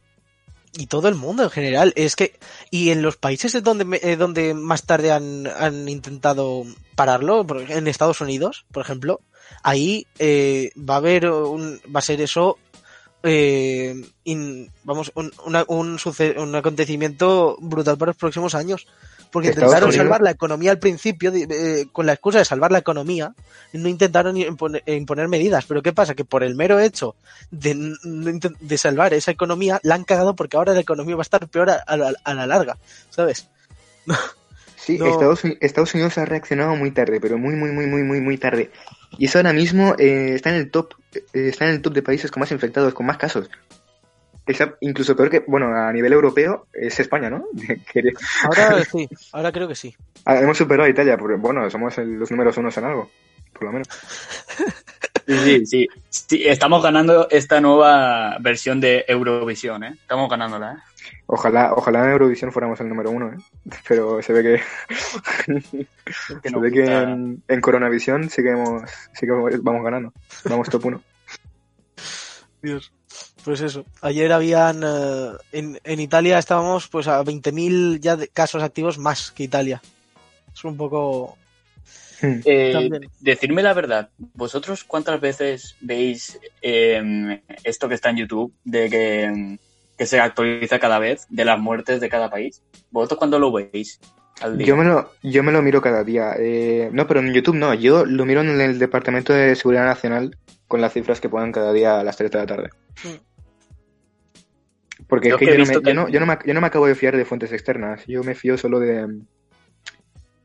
Y 0.77 0.86
todo 0.86 1.07
el 1.09 1.15
mundo 1.15 1.43
en 1.43 1.50
general. 1.50 1.93
Es 1.95 2.15
que, 2.15 2.39
y 2.69 2.91
en 2.91 3.01
los 3.01 3.17
países 3.17 3.62
donde, 3.63 4.00
eh, 4.03 4.15
donde 4.15 4.53
más 4.53 4.83
tarde 4.83 5.12
han, 5.12 5.48
han 5.48 5.89
intentado 5.89 6.63
pararlo, 6.95 7.45
en 7.67 7.88
Estados 7.88 8.21
Unidos, 8.21 8.65
por 8.71 8.83
ejemplo, 8.83 9.19
ahí 9.63 10.05
eh, 10.19 10.71
va 10.77 10.93
a 10.93 10.98
haber 10.98 11.29
un, 11.29 11.81
va 11.93 12.00
a 12.00 12.03
ser 12.03 12.21
eso, 12.21 12.59
eh, 13.24 13.95
vamos, 14.83 15.12
un, 15.15 15.31
una- 15.45 15.65
un, 15.67 15.98
un 16.38 16.55
acontecimiento 16.55 17.57
brutal 17.59 17.98
para 17.98 18.12
los 18.12 18.17
próximos 18.17 18.55
años. 18.55 18.88
Porque 19.31 19.50
Estados 19.50 19.67
intentaron 19.69 19.89
Unidos- 19.89 20.03
salvar 20.05 20.21
la 20.21 20.31
economía 20.31 20.71
al 20.71 20.79
principio 20.79 21.31
eh, 21.33 21.86
con 21.91 22.05
la 22.07 22.13
excusa 22.13 22.39
de 22.39 22.45
salvar 22.45 22.71
la 22.71 22.79
economía 22.79 23.33
no 23.74 23.88
intentaron 23.88 24.36
imponer, 24.38 24.81
eh, 24.88 24.95
imponer 24.95 25.27
medidas. 25.27 25.65
Pero 25.65 25.83
¿qué 25.83 25.93
pasa? 25.93 26.15
Que 26.15 26.25
por 26.25 26.43
el 26.43 26.55
mero 26.55 26.79
hecho 26.79 27.15
de, 27.51 27.93
de 28.59 28.77
salvar 28.77 29.13
esa 29.13 29.29
economía, 29.31 29.79
la 29.83 29.95
han 29.95 30.03
cagado 30.03 30.36
porque 30.36 30.57
ahora 30.57 30.74
la 30.74 30.79
economía 30.79 31.15
va 31.15 31.21
a 31.21 31.24
estar 31.24 31.48
peor 31.48 31.69
a, 31.69 31.75
a 31.75 31.95
la- 31.98 32.13
a 32.24 32.33
la 32.33 32.48
larga, 32.48 32.77
¿sabes? 33.09 33.48
Sí, 34.75 34.98
No. 34.98 35.07
Estados, 35.07 35.43
Uni- 35.43 35.57
Estados 35.59 35.93
Unidos 35.93 36.17
ha 36.17 36.25
reaccionado 36.25 36.74
muy 36.75 36.89
tarde, 36.91 37.19
pero 37.19 37.38
muy, 37.38 37.53
muy, 37.55 37.69
muy, 37.71 37.86
muy, 37.86 38.01
muy, 38.01 38.21
muy 38.21 38.38
tarde. 38.38 38.71
Y 39.17 39.25
eso 39.25 39.38
ahora 39.38 39.51
mismo 39.51 39.93
eh, 40.00 40.31
está 40.36 40.50
en 40.51 40.55
el 40.55 40.71
top, 40.71 40.93
eh, 41.13 41.21
está 41.33 41.65
en 41.65 41.71
el 41.75 41.81
top 41.81 41.93
de 41.93 42.01
países 42.01 42.31
con 42.31 42.39
más 42.39 42.51
infectados, 42.51 42.93
con 42.93 43.05
más 43.05 43.17
casos. 43.17 43.50
Está 44.50 44.75
incluso 44.82 45.15
peor 45.15 45.29
que, 45.29 45.44
bueno, 45.46 45.68
a 45.75 45.91
nivel 45.94 46.12
europeo 46.12 46.65
es 46.74 47.00
España, 47.00 47.29
¿no? 47.29 47.46
Ahora 48.44 48.84
sí, 48.91 49.08
ahora 49.32 49.51
creo 49.51 49.68
que 49.68 49.75
sí. 49.75 49.96
ah, 50.25 50.39
hemos 50.39 50.58
superado 50.58 50.88
a 50.88 50.89
Italia, 50.89 51.18
porque, 51.18 51.36
bueno, 51.36 51.70
somos 51.70 51.98
el- 52.00 52.13
los 52.13 52.32
números 52.32 52.58
unos 52.58 52.75
en 52.77 52.86
algo, 52.86 53.12
por 53.53 53.63
lo 53.65 53.72
menos. 53.74 53.88
Sí, 55.27 55.65
sí, 55.68 55.88
sí. 56.10 56.44
Estamos 56.48 56.82
ganando 56.82 57.29
esta 57.29 57.62
nueva 57.62 58.38
versión 58.39 58.82
de 58.82 59.06
Eurovisión, 59.08 59.84
¿eh? 59.84 59.94
Estamos 60.01 60.27
ganándola, 60.27 60.74
¿eh? 60.74 60.77
Ojalá, 61.27 61.74
ojalá 61.75 62.03
en 62.06 62.12
Eurovisión 62.12 62.51
fuéramos 62.51 62.79
el 62.82 62.89
número 62.89 63.12
uno, 63.12 63.32
¿eh? 63.32 63.38
Pero 63.88 64.20
se 64.24 64.34
ve 64.34 64.41
que, 64.41 64.62
Que 66.41 66.50
se 66.50 66.60
ve 66.60 66.72
que 66.72 66.86
en, 66.86 67.44
en 67.48 67.62
Coronavisión 67.62 68.27
sí 68.32 68.41
que, 68.41 68.50
hemos, 68.50 68.89
sí 69.13 69.27
que 69.27 69.32
vamos 69.62 69.84
ganando. 69.84 70.12
Vamos 70.46 70.68
top 70.70 70.86
uno. 70.86 71.03
Dios. 72.63 72.91
Pues 73.43 73.62
eso. 73.62 73.86
Ayer 74.01 74.31
habían. 74.31 74.84
eh, 74.84 75.31
en, 75.51 75.79
en 75.84 76.00
Italia 76.00 76.38
estábamos 76.38 76.88
pues 76.88 77.08
a 77.08 77.24
20.000 77.24 78.00
ya 78.00 78.15
de 78.15 78.27
casos 78.27 78.63
activos 78.63 78.98
más 78.98 79.31
que 79.31 79.43
Italia. 79.43 79.81
Es 80.53 80.63
un 80.63 80.77
poco. 80.77 81.38
Hmm. 82.22 82.41
Eh, 82.43 83.00
decidme 83.22 83.63
la 83.63 83.74
verdad, 83.74 84.10
¿vosotros 84.17 84.84
cuántas 84.84 85.22
veces 85.22 85.77
veis 85.79 86.38
eh, 86.62 87.41
esto 87.63 87.88
que 87.88 87.96
está 87.96 88.10
en 88.10 88.17
YouTube 88.17 88.53
de 88.65 88.89
que, 88.89 89.24
em, 89.24 89.58
que 89.98 90.05
se 90.05 90.19
actualiza 90.19 90.79
cada 90.79 91.00
vez 91.00 91.27
de 91.29 91.46
las 91.46 91.58
muertes 91.58 92.01
de 92.01 92.10
cada 92.10 92.29
país? 92.29 92.62
¿Vosotros 92.91 93.19
cuándo 93.19 93.39
lo 93.39 93.53
veis? 93.53 94.01
Al 94.41 94.58
día? 94.58 94.67
Yo 94.67 94.75
me 94.75 94.84
lo, 94.84 95.12
yo 95.24 95.43
me 95.43 95.53
lo 95.53 95.62
miro 95.62 95.81
cada 95.81 96.03
día. 96.03 96.34
Eh, 96.38 96.89
no, 96.91 97.08
pero 97.08 97.22
en 97.22 97.34
YouTube 97.34 97.55
no. 97.55 97.74
Yo 97.74 98.05
lo 98.05 98.25
miro 98.25 98.41
en 98.41 98.60
el 98.60 98.79
Departamento 98.79 99.31
de 99.31 99.55
Seguridad 99.55 99.86
Nacional 99.86 100.38
con 100.67 100.81
las 100.81 100.93
cifras 100.93 101.22
que 101.22 101.29
ponen 101.29 101.51
cada 101.51 101.74
día 101.74 102.00
a 102.00 102.03
las 102.03 102.17
3 102.17 102.31
de 102.31 102.38
la 102.38 102.46
tarde. 102.46 102.69
Porque 105.08 105.29
Yo 105.29 105.36
es 105.36 105.39
que 105.39 105.46
yo 105.48 105.58
no, 105.58 105.65
me, 105.65 105.74
que- 105.82 105.88
yo, 105.88 105.94
no, 105.94 106.10
yo, 106.10 106.20
no 106.20 106.25
me, 106.25 106.38
yo 106.46 106.53
no 106.53 106.62
me 106.62 106.68
acabo 106.68 106.86
de 106.88 106.96
fiar 106.96 107.15
de 107.18 107.25
fuentes 107.25 107.51
externas. 107.51 108.06
Yo 108.08 108.24
me 108.24 108.36
fío 108.36 108.58
solo 108.58 108.79
de... 108.79 109.08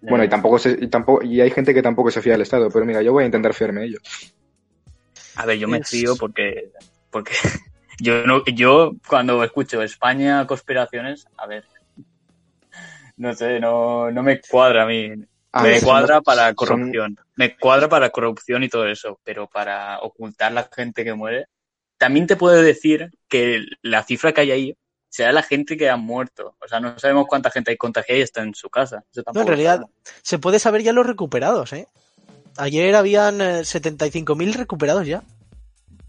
Bueno, 0.01 0.23
y 0.25 0.29
tampoco, 0.29 0.59
se- 0.59 0.77
y 0.81 0.89
tampoco 0.89 1.25
y 1.25 1.41
hay 1.41 1.51
gente 1.51 1.73
que 1.73 1.81
tampoco 1.83 2.11
se 2.11 2.21
fía 2.21 2.33
del 2.33 2.43
Estado, 2.43 2.71
pero 2.71 2.85
mira, 2.85 3.01
yo 3.03 3.13
voy 3.13 3.23
a 3.23 3.27
intentar 3.27 3.55
fiarme 3.55 3.81
de 3.81 3.87
ellos. 3.87 4.03
A 5.37 5.47
ver, 5.47 5.59
yo 5.59 5.67
me 5.67 5.79
Es- 5.79 5.89
fío 5.89 6.15
porque, 6.17 6.71
porque 7.11 7.33
yo 8.01 8.27
no, 8.27 8.45
yo 8.45 8.93
cuando 9.09 9.43
escucho 9.43 9.83
España 9.83 10.47
conspiraciones, 10.47 11.27
a 11.39 11.47
ver, 11.47 11.65
no 13.17 13.33
sé, 13.35 13.61
no, 13.61 14.11
no 14.11 14.23
me 14.23 14.41
cuadra 14.41 14.83
a 14.83 14.87
mí. 14.87 15.11
A 15.53 15.63
me 15.63 15.69
ver, 15.71 15.81
son- 15.81 15.89
cuadra 15.89 16.21
para 16.21 16.47
son- 16.49 16.55
corrupción. 16.57 17.17
Me 17.37 17.57
cuadra 17.57 17.89
para 17.89 18.11
corrupción 18.11 18.63
y 18.63 18.69
todo 18.69 18.87
eso, 18.87 19.19
pero 19.25 19.49
para 19.49 20.01
ocultar 20.01 20.53
la 20.53 20.69
gente 20.75 21.03
que 21.05 21.15
muere. 21.15 21.47
También 21.99 22.27
te 22.27 22.37
puedo 22.37 22.61
decir 22.63 23.11
que 23.29 23.65
la 23.83 24.03
cifra 24.03 24.33
que 24.33 24.41
hay 24.43 24.51
ahí 24.51 24.77
será 25.09 25.33
la 25.33 25.43
gente 25.43 25.77
que 25.77 25.89
ha 25.89 25.97
muerto. 25.97 26.57
O 26.65 26.69
sea, 26.69 26.81
no 26.81 26.99
sabemos 26.99 27.27
cuánta 27.29 27.51
gente 27.51 27.71
hay 27.71 27.77
contagiada 27.77 28.19
y 28.19 28.23
está 28.23 28.43
en 28.43 28.55
su 28.55 28.69
casa. 28.69 29.05
No, 29.33 29.41
en 29.43 29.47
realidad 29.47 29.83
se 30.23 30.39
puede 30.39 30.59
saber 30.59 30.83
ya 30.83 30.93
los 30.93 31.07
recuperados, 31.07 31.73
¿eh? 31.73 31.87
Ayer 32.57 32.95
habían 32.97 33.41
eh, 33.41 33.61
75.000 33.61 34.55
recuperados 34.55 35.07
ya. 35.07 35.23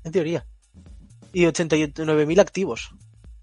En 0.03 0.11
teoría. 0.11 0.45
Y 1.33 1.45
89.000 1.45 2.39
activos. 2.39 2.89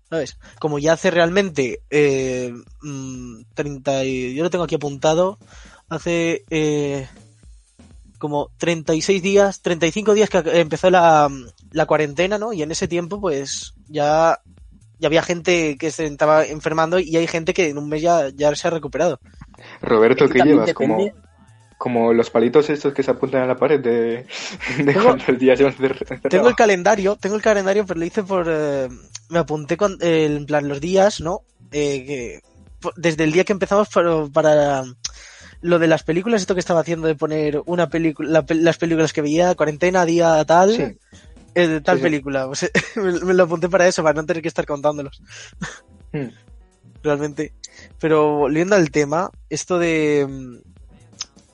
¿Sabes? 0.08 0.36
Como 0.60 0.78
ya 0.78 0.92
hace 0.92 1.10
realmente 1.10 1.80
eh, 1.90 2.52
mm, 2.82 3.42
30 3.54 4.04
y- 4.04 4.34
yo 4.34 4.42
lo 4.42 4.50
tengo 4.50 4.64
aquí 4.64 4.74
apuntado, 4.74 5.38
hace 5.88 6.44
eh, 6.50 7.08
como 8.22 8.50
36 8.56 9.20
días, 9.22 9.60
35 9.60 10.14
días 10.14 10.30
que 10.30 10.38
empezó 10.60 10.88
la, 10.90 11.28
la 11.72 11.86
cuarentena, 11.86 12.38
¿no? 12.38 12.52
Y 12.54 12.62
en 12.62 12.70
ese 12.70 12.88
tiempo 12.88 13.20
pues 13.20 13.74
ya, 13.88 14.40
ya 14.98 15.06
había 15.08 15.22
gente 15.22 15.76
que 15.76 15.90
se 15.90 16.06
estaba 16.06 16.46
enfermando 16.46 16.98
y 16.98 17.16
hay 17.16 17.26
gente 17.26 17.52
que 17.52 17.68
en 17.68 17.76
un 17.78 17.88
mes 17.88 18.00
ya, 18.00 18.28
ya 18.34 18.54
se 18.54 18.68
ha 18.68 18.70
recuperado. 18.70 19.18
Roberto, 19.82 20.28
¿qué 20.28 20.38
llevas? 20.40 20.72
Como, 20.72 20.96
depende- 20.98 21.14
como 21.76 22.12
los 22.12 22.30
palitos 22.30 22.70
estos 22.70 22.94
que 22.94 23.02
se 23.02 23.10
apuntan 23.10 23.42
a 23.42 23.46
la 23.46 23.56
pared 23.56 23.80
de, 23.80 24.24
de 24.78 24.84
Tengo- 24.84 25.02
cuántos 25.02 25.36
días 25.38 25.58
llevas 25.58 25.76
de 25.78 25.88
encerrado. 25.88 26.28
Tengo 26.30 26.48
el 26.48 26.54
calendario, 26.54 27.16
tengo 27.16 27.34
el 27.36 27.42
calendario, 27.42 27.84
pero 27.84 27.98
lo 27.98 28.06
hice 28.06 28.22
por. 28.22 28.46
eh, 28.48 28.88
me 29.30 29.40
apunté 29.40 29.76
con, 29.76 29.98
eh, 30.00 30.26
en 30.26 30.46
plan 30.46 30.68
los 30.68 30.80
días, 30.80 31.20
¿no? 31.20 31.40
Eh, 31.72 32.04
que, 32.06 32.40
desde 32.96 33.24
el 33.24 33.32
día 33.32 33.42
que 33.44 33.52
empezamos 33.52 33.88
para, 33.88 34.26
para 34.26 34.84
lo 35.62 35.78
de 35.78 35.86
las 35.86 36.02
películas, 36.02 36.42
esto 36.42 36.54
que 36.54 36.60
estaba 36.60 36.80
haciendo 36.80 37.06
de 37.08 37.14
poner 37.14 37.62
una 37.66 37.88
película, 37.88 38.28
la 38.28 38.44
las 38.56 38.78
películas 38.78 39.12
que 39.12 39.22
veía, 39.22 39.54
cuarentena, 39.54 40.04
día 40.04 40.44
tal, 40.44 40.76
Sí. 40.76 40.82
eh, 41.54 41.80
tal 41.82 41.96
Sí, 41.96 42.00
sí. 42.00 42.02
película. 42.02 42.46
Pues, 42.48 42.70
me, 42.96 43.12
me 43.26 43.34
lo 43.34 43.44
apunté 43.44 43.68
para 43.68 43.86
eso, 43.88 44.02
para 44.02 44.20
no 44.20 44.26
tener 44.26 44.42
que 44.42 44.48
estar 44.48 44.66
contándolos. 44.66 45.22
Hmm. 46.12 46.28
realmente. 47.02 47.52
Pero 47.98 48.36
volviendo 48.36 48.76
al 48.76 48.90
tema, 48.90 49.30
esto 49.48 49.78
de... 49.78 50.26
mm, 50.28 50.56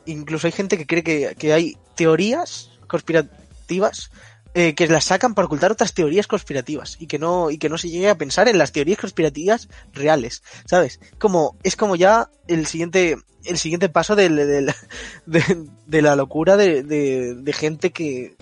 Incluso 0.06 0.46
hay 0.46 0.52
gente 0.52 0.78
que 0.78 0.86
cree 0.86 1.02
que, 1.02 1.34
que 1.38 1.52
hay 1.52 1.76
teorías 1.94 2.70
conspirativas 2.86 4.10
eh, 4.54 4.74
que 4.74 4.86
las 4.88 5.04
sacan 5.04 5.34
para 5.34 5.46
ocultar 5.46 5.70
otras 5.72 5.94
teorías 5.94 6.26
conspirativas 6.26 6.96
y 7.00 7.06
que 7.06 7.18
no 7.18 7.50
y 7.50 7.58
que 7.58 7.68
no 7.68 7.78
se 7.78 7.90
llegue 7.90 8.08
a 8.08 8.18
pensar 8.18 8.48
en 8.48 8.58
las 8.58 8.72
teorías 8.72 8.98
conspirativas 8.98 9.68
reales, 9.92 10.42
¿sabes? 10.64 11.00
Como 11.18 11.56
es 11.62 11.76
como 11.76 11.96
ya 11.96 12.28
el 12.48 12.66
siguiente 12.66 13.16
el 13.44 13.58
siguiente 13.58 13.88
paso 13.88 14.16
de, 15.26 15.54
de 15.86 16.02
la 16.02 16.16
locura 16.16 16.56
de, 16.56 16.82
gente 17.52 17.90
que 17.92 18.36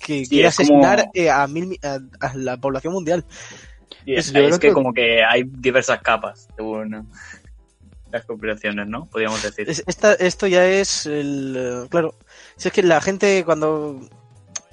que 0.00 0.24
Sí, 0.24 0.28
quiere 0.28 0.42
como- 0.44 0.48
asesinar 0.48 1.10
eh, 1.14 1.30
a, 1.30 1.46
mil, 1.48 1.66
mi- 1.66 1.80
a, 1.82 1.98
a 2.20 2.34
la 2.36 2.56
población 2.58 2.92
mundial. 2.92 3.24
Es, 4.06 4.30
que 4.30 4.68
que- 4.68 4.72
como 4.72 4.92
que 4.92 5.24
hay 5.24 5.42
diversas 5.44 6.00
capas 6.00 6.46
según 6.54 7.08
las 8.12 8.24
conspiraciones, 8.24 8.86
¿no? 8.86 9.06
Podríamos 9.06 9.42
decir. 9.42 9.68
Es- 9.68 9.82
esta- 9.88 10.14
esto 10.14 10.46
ya 10.46 10.64
es 10.64 11.06
el 11.06 11.56
eh, 11.58 11.88
claro 11.90 12.14
si 12.56 12.68
es 12.68 12.74
que 12.74 12.84
la 12.84 13.00
gente 13.00 13.42
cuando 13.44 14.00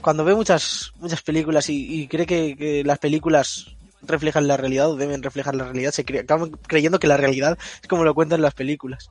cuando 0.03 0.23
ve 0.23 0.35
muchas 0.35 0.91
muchas 0.97 1.21
películas 1.23 1.69
y, 1.69 2.01
y 2.03 2.07
cree 2.07 2.25
que, 2.27 2.55
que 2.55 2.83
las 2.83 2.99
películas 2.99 3.75
reflejan 4.01 4.47
la 4.47 4.57
realidad 4.57 4.91
o 4.91 4.95
deben 4.97 5.23
reflejar 5.23 5.55
la 5.55 5.63
realidad 5.63 5.91
se 5.91 6.05
cre- 6.05 6.21
acaban 6.23 6.51
creyendo 6.67 6.99
que 6.99 7.07
la 7.07 7.17
realidad 7.17 7.57
es 7.81 7.87
como 7.87 8.03
lo 8.03 8.13
cuentan 8.13 8.41
las 8.41 8.53
películas 8.53 9.09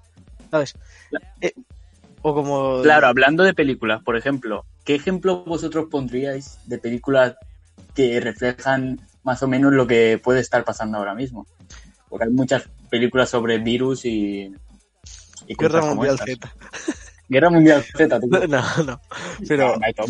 sabes 0.50 0.76
Eh, 1.40 1.54
o 2.22 2.34
como 2.34 2.82
Claro, 2.82 3.06
hablando 3.08 3.42
de 3.42 3.54
películas, 3.54 4.02
por 4.04 4.16
ejemplo, 4.16 4.64
¿qué 4.84 4.94
ejemplo 4.94 5.44
vosotros 5.44 5.86
pondríais 5.90 6.58
de 6.66 6.78
películas 6.78 7.34
que 7.94 8.20
reflejan 8.20 9.00
más 9.24 9.42
o 9.42 9.48
menos 9.48 9.72
lo 9.72 9.86
que 9.86 10.20
puede 10.22 10.40
estar 10.40 10.64
pasando 10.64 10.98
ahora 10.98 11.14
mismo? 11.14 11.46
Porque 12.08 12.26
hay 12.26 12.30
muchas 12.30 12.68
películas 12.90 13.30
sobre 13.30 13.58
virus 13.58 14.04
y, 14.04 14.52
y 15.48 15.54
Guerra 15.56 15.94
Mundial. 15.94 16.18
Z 16.18 16.52
Guerra 17.28 17.50
Mundial 17.50 17.82
Z, 17.96 18.20
tú. 18.20 18.28
no 18.28 18.84
no 18.84 19.00
pero 19.48 19.76
No, 19.76 20.06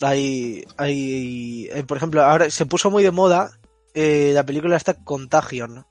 hay 0.00 0.64
hay 0.76 1.68
hay 1.72 1.80
eh, 1.80 1.84
por 1.84 1.96
ejemplo 1.96 2.22
ahora 2.22 2.50
se 2.50 2.66
puso 2.66 2.90
muy 2.90 3.02
de 3.02 3.10
moda 3.10 3.50
eh, 3.94 4.32
la 4.34 4.44
película 4.44 4.76
esta 4.76 4.94
Contagion 4.94 5.74
¿no? 5.74 5.86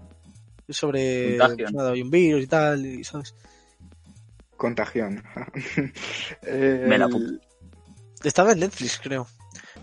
sobre 0.69 1.37
Contagion. 1.37 1.73
nada, 1.73 1.91
hay 1.91 2.01
un 2.01 2.09
virus 2.09 2.43
y 2.43 2.47
tal 2.47 2.85
y, 2.85 3.03
sabes 3.03 3.35
Contagión. 4.59 5.23
Eh, 6.43 6.83
Me 6.87 6.97
la 6.97 7.05
el-. 7.05 7.41
Estaba 8.23 8.51
en 8.51 8.59
Netflix, 8.59 8.99
creo. 9.01 9.25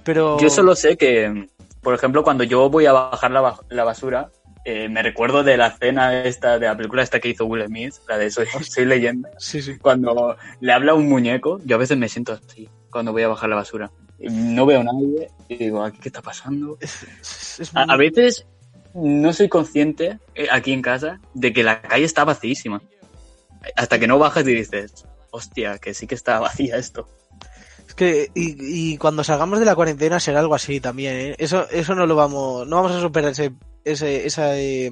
Pero. 0.05 0.39
Yo 0.39 0.51
solo 0.51 0.77
sé 0.77 0.97
que, 0.97 1.49
por 1.81 1.95
ejemplo, 1.95 2.23
cuando 2.23 2.45
yo 2.45 2.69
voy 2.69 2.85
a 2.85 2.93
bajar 2.93 3.31
la, 3.31 3.59
la 3.71 3.85
basura, 3.85 4.31
eh, 4.65 4.89
me 4.89 5.03
recuerdo 5.03 5.43
de 5.43 5.57
la 5.57 5.69
escena 5.69 6.23
esta, 6.25 6.59
de 6.59 6.67
la 6.67 6.77
película 6.77 7.03
esta 7.03 7.21
que 7.21 7.31
hizo 7.31 7.47
Will 7.47 7.65
Smith, 7.67 7.95
la 8.07 8.19
de 8.19 8.31
Soy, 8.31 8.47
Soy 8.47 8.85
leyenda, 8.85 9.31
Sí, 9.39 9.63
sí. 9.63 9.79
cuando 9.79 10.37
le 10.61 10.73
habla 10.73 10.93
a 10.93 10.95
un 10.95 11.09
muñeco, 11.09 11.59
yo 11.65 11.77
a 11.77 11.79
veces 11.79 11.97
me 11.97 12.09
siento 12.09 12.35
así 12.35 12.69
cuando 12.91 13.13
voy 13.13 13.23
a 13.23 13.29
bajar 13.29 13.49
la 13.49 13.57
basura. 13.57 13.91
No 14.19 14.65
veo 14.67 14.81
a 14.81 14.85
nadie 14.85 15.31
y 15.49 15.57
digo, 15.57 15.83
¿aquí 15.85 15.99
qué 16.01 16.09
está 16.09 16.23
pasando? 16.23 16.79
Es, 16.81 17.03
es- 17.21 17.61
es 17.61 17.71
A, 17.75 17.97
veces 17.97 18.47
no 18.95 19.33
soy 19.33 19.49
consciente 19.49 20.19
eh, 20.35 20.49
aquí 20.51 20.73
en 20.73 20.83
casa 20.83 21.21
de 21.35 21.53
que 21.53 21.63
la 21.63 21.83
calle 21.83 22.05
está 22.05 22.25
vacíísima. 22.25 22.81
Hasta 23.77 23.99
que 23.99 24.07
no 24.07 24.19
bajas 24.19 24.47
y 24.47 24.55
dices, 24.55 25.05
hostia, 25.31 25.79
que 25.79 25.93
sí 25.93 26.07
que 26.07 26.15
está 26.15 26.39
vacía 26.41 26.77
esto. 26.77 27.09
es 27.87 27.95
que. 27.95 28.31
Y, 28.35 28.93
y 28.93 28.97
cuando 28.99 29.23
salgamos 29.25 29.59
de 29.59 29.65
la 29.67 29.75
cuarentena 29.75 30.19
será 30.21 30.41
algo 30.41 30.55
así 30.55 30.81
también, 30.81 31.15
¿eh? 31.17 31.35
Eso, 31.39 31.69
eso 31.71 31.95
no 31.95 32.07
lo 32.07 32.15
vamos. 32.17 32.67
No 32.67 32.77
vamos 32.77 32.93
a 32.93 33.01
superar 33.01 33.33
ese. 33.33 33.53
ese 33.85 34.27
esa, 34.27 34.57
eh, 34.57 34.91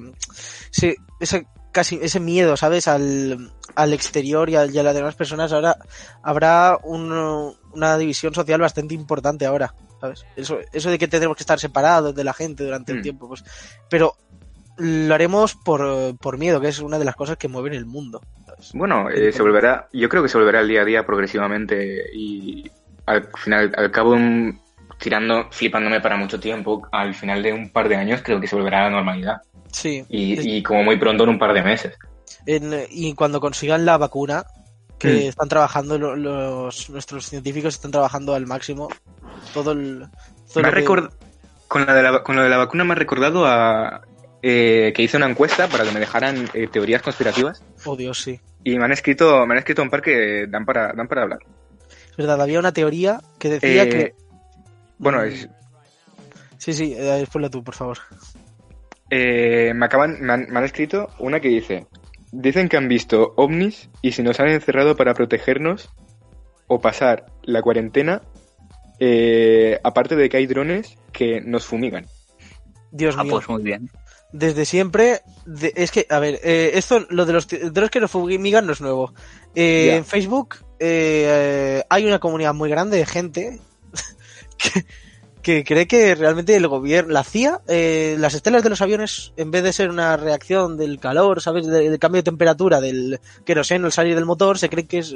ese- 0.71 0.95
esa 1.19 1.41
casi 1.71 1.99
ese 2.01 2.19
miedo, 2.19 2.55
¿sabes? 2.57 2.87
Al, 2.87 3.51
al 3.75 3.93
exterior 3.93 4.49
y 4.49 4.55
a, 4.55 4.65
y 4.65 4.77
a 4.77 4.83
las 4.83 4.95
demás 4.95 5.15
personas, 5.15 5.51
ahora 5.51 5.77
habrá 6.23 6.77
un- 6.83 7.55
una 7.75 7.97
división 7.97 8.33
social 8.33 8.59
bastante 8.61 8.93
importante 8.95 9.45
ahora, 9.45 9.73
¿sabes? 10.01 10.25
Eso, 10.35 10.57
eso 10.73 10.89
de 10.89 10.97
que 10.97 11.07
tendremos 11.07 11.37
que 11.37 11.43
estar 11.43 11.59
separados 11.59 12.15
de 12.15 12.23
la 12.23 12.33
gente 12.33 12.63
durante 12.63 12.93
un 12.93 12.99
Mm. 12.99 13.03
tiempo, 13.03 13.27
pues. 13.27 13.43
Pero 13.89 14.13
lo 14.77 15.13
haremos 15.13 15.55
por, 15.55 16.17
por 16.17 16.37
miedo, 16.37 16.59
que 16.59 16.67
es 16.69 16.79
una 16.79 16.99
de 16.99 17.05
las 17.05 17.15
cosas 17.15 17.37
que 17.37 17.47
mueven 17.47 17.73
el 17.73 17.85
mundo. 17.85 18.21
¿sabes? 18.45 18.71
Bueno, 18.73 19.09
eh, 19.09 19.31
se 19.31 19.41
volverá, 19.41 19.87
yo 19.93 20.09
creo 20.09 20.21
que 20.23 20.29
se 20.29 20.37
volverá 20.37 20.61
el 20.61 20.67
día 20.67 20.81
a 20.81 20.85
día 20.85 21.05
progresivamente 21.05 22.03
y 22.13 22.69
al 23.05 23.29
final, 23.37 23.71
al 23.77 23.91
cabo 23.91 24.11
de 24.11 24.17
un, 24.17 24.61
tirando, 24.99 25.47
flipándome 25.51 26.01
para 26.01 26.17
mucho 26.17 26.39
tiempo, 26.39 26.87
al 26.91 27.13
final 27.13 27.41
de 27.43 27.53
un 27.53 27.69
par 27.69 27.87
de 27.89 27.95
años 27.95 28.21
creo 28.23 28.39
que 28.41 28.47
se 28.47 28.55
volverá 28.55 28.81
a 28.81 28.83
la 28.89 28.95
normalidad 28.97 29.37
Sí. 29.71 30.03
y, 30.09 30.57
y 30.57 30.63
como 30.63 30.83
muy 30.83 30.97
pronto 30.97 31.23
en 31.23 31.29
un 31.31 31.39
par 31.39 31.53
de 31.53 31.61
meses. 31.61 31.93
En- 32.45 32.85
y 32.89 33.13
cuando 33.13 33.39
consigan 33.39 33.85
la 33.85 33.97
vacuna, 33.97 34.45
que 34.97 35.07
Mm. 35.25 35.29
están 35.29 35.49
trabajando 35.49 35.97
lo- 35.97 36.15
los, 36.15 36.89
nuestros 36.89 37.25
científicos 37.25 37.75
están 37.75 37.91
trabajando 37.91 38.33
al 38.33 38.45
máximo 38.47 38.89
todo 39.53 39.71
el 39.71 40.07
todo 40.53 40.63
Me 40.63 40.69
que- 40.71 40.73
con, 41.67 41.85
la 41.85 41.93
de 41.93 42.03
la, 42.03 42.23
con 42.23 42.35
lo 42.35 42.43
de 42.43 42.49
la 42.49 42.57
vacuna 42.57 42.83
me 42.83 42.93
ha 42.93 42.95
recordado 42.95 43.45
a 43.45 44.01
eh, 44.41 44.93
que 44.95 45.01
hice 45.03 45.17
una 45.17 45.29
encuesta 45.29 45.67
para 45.67 45.83
que 45.83 45.91
me 45.91 45.99
dejaran 45.99 46.47
eh, 46.53 46.67
teorías 46.67 47.01
conspirativas 47.01 47.63
oh 47.85 47.95
Dios 47.95 48.21
sí 48.21 48.39
y 48.63 48.77
me 48.77 48.85
han 48.85 48.91
escrito 48.91 49.45
me 49.45 49.53
han 49.53 49.59
escrito 49.59 49.81
un 49.81 49.89
par 49.89 50.01
que 50.01 50.45
dan 50.47 50.65
para 50.65 50.93
dan 50.93 51.07
para 51.07 51.23
hablar. 51.23 51.39
es 51.89 52.17
verdad 52.17 52.41
había 52.41 52.59
una 52.59 52.71
teoría 52.71 53.19
que 53.39 53.49
decía 53.49 53.83
Eh, 53.83 53.89
que 53.89 54.13
Bueno, 54.97 55.23
es, 55.23 55.49
sí 56.57 56.73
sí 56.73 56.95
ponla 57.31 57.49
tú 57.49 57.63
por 57.63 57.75
favor 57.75 57.97
Eh, 59.09 59.71
me 59.75 59.85
acaban, 59.85 60.17
me 60.21 60.33
han, 60.33 60.47
me 60.49 60.57
han 60.59 60.65
escrito 60.65 61.09
una 61.19 61.39
que 61.39 61.47
dice, 61.49 61.85
dicen 62.41 62.69
que 62.69 62.77
han 62.77 62.87
visto 62.87 63.33
ovnis 63.37 63.89
y 64.01 64.11
se 64.13 64.23
nos 64.23 64.39
han 64.39 64.49
encerrado 64.49 64.95
para 64.95 65.13
protegernos 65.13 65.89
o 66.67 66.79
pasar 66.81 67.25
la 67.43 67.61
cuarentena, 67.61 68.21
eh, 68.99 69.79
aparte 69.83 70.15
de 70.15 70.29
que 70.29 70.37
hay 70.37 70.45
drones 70.47 70.97
que 71.11 71.41
nos 71.41 71.65
fumigan. 71.65 72.05
Dios 72.91 73.15
Ah, 73.17 73.23
mío 73.23 73.33
pues 73.33 73.49
muy 73.49 73.61
bien. 73.63 73.89
desde 74.31 74.65
siempre 74.65 75.21
de- 75.45 75.73
es 75.75 75.91
que 75.91 76.05
a 76.09 76.19
ver 76.19 76.39
eh, 76.43 76.71
esto 76.75 77.05
lo 77.09 77.25
de 77.25 77.33
los 77.33 77.47
los 77.51 77.89
que 77.89 77.99
nos 77.99 78.11
fumigan 78.11 78.65
no 78.65 78.73
es 78.73 78.81
nuevo 78.81 79.13
Eh, 79.53 79.95
en 79.95 80.05
Facebook 80.05 80.55
eh, 80.79 81.77
eh, 81.79 81.83
hay 81.89 82.05
una 82.05 82.19
comunidad 82.19 82.53
muy 82.53 82.69
grande 82.69 82.97
de 82.97 83.05
gente 83.05 83.59
que, 84.57 84.85
que 85.45 85.63
cree 85.63 85.85
que 85.87 86.15
realmente 86.15 86.55
el 86.55 86.67
gobierno 86.67 87.13
la 87.13 87.23
CIA 87.23 87.61
eh, 87.67 88.15
las 88.17 88.33
estelas 88.33 88.63
de 88.63 88.69
los 88.71 88.81
aviones 88.81 89.31
en 89.37 89.51
vez 89.51 89.61
de 89.63 89.71
ser 89.73 89.91
una 89.91 90.17
reacción 90.17 90.75
del 90.75 90.99
calor 90.99 91.39
sabes 91.39 91.67
del, 91.67 91.91
del 91.91 91.99
cambio 91.99 92.19
de 92.19 92.23
temperatura 92.31 92.81
del 92.81 93.19
queroseno 93.45 93.85
al 93.85 93.91
salir 93.91 94.15
del 94.15 94.25
motor 94.25 94.57
se 94.57 94.69
cree 94.69 94.87
que 94.87 94.97
es 94.97 95.13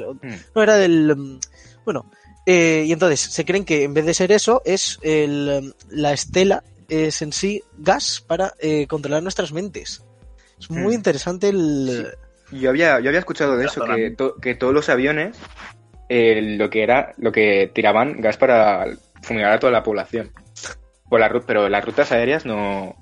no 0.54 0.62
era 0.62 0.76
del 0.76 1.40
bueno 1.84 2.08
eh, 2.46 2.84
y 2.86 2.92
entonces 2.92 3.18
se 3.20 3.44
creen 3.44 3.64
que 3.64 3.82
en 3.82 3.92
vez 3.92 4.06
de 4.06 4.14
ser 4.14 4.30
eso 4.30 4.62
es 4.64 5.00
el, 5.02 5.74
la 5.90 6.12
estela 6.12 6.62
es 6.88 7.22
en 7.22 7.32
sí 7.32 7.62
gas 7.78 8.24
para 8.26 8.54
eh, 8.60 8.86
controlar 8.86 9.22
nuestras 9.24 9.52
mentes. 9.52 10.02
Es 10.60 10.70
muy 10.70 10.92
Mm. 10.94 10.96
interesante 10.96 11.48
el 11.48 12.06
Yo 12.52 12.70
había, 12.70 12.98
yo 13.00 13.08
había 13.08 13.18
escuchado 13.20 13.56
de 13.56 13.66
eso, 13.66 13.84
que, 13.84 14.10
to- 14.12 14.34
que 14.40 14.54
todos 14.54 14.72
los 14.74 14.88
aviones 14.88 15.36
eh, 16.08 16.40
lo 16.58 16.68
que 16.70 16.82
era, 16.82 17.12
lo 17.18 17.30
que 17.30 17.70
tiraban 17.74 18.20
gas 18.20 18.36
para 18.38 18.86
fumigar 19.22 19.52
a 19.52 19.58
toda 19.58 19.72
la 19.72 19.82
población. 19.82 20.30
Por 21.08 21.20
la, 21.20 21.28
pero 21.46 21.68
las 21.68 21.84
rutas 21.84 22.12
aéreas 22.12 22.46
no, 22.46 22.94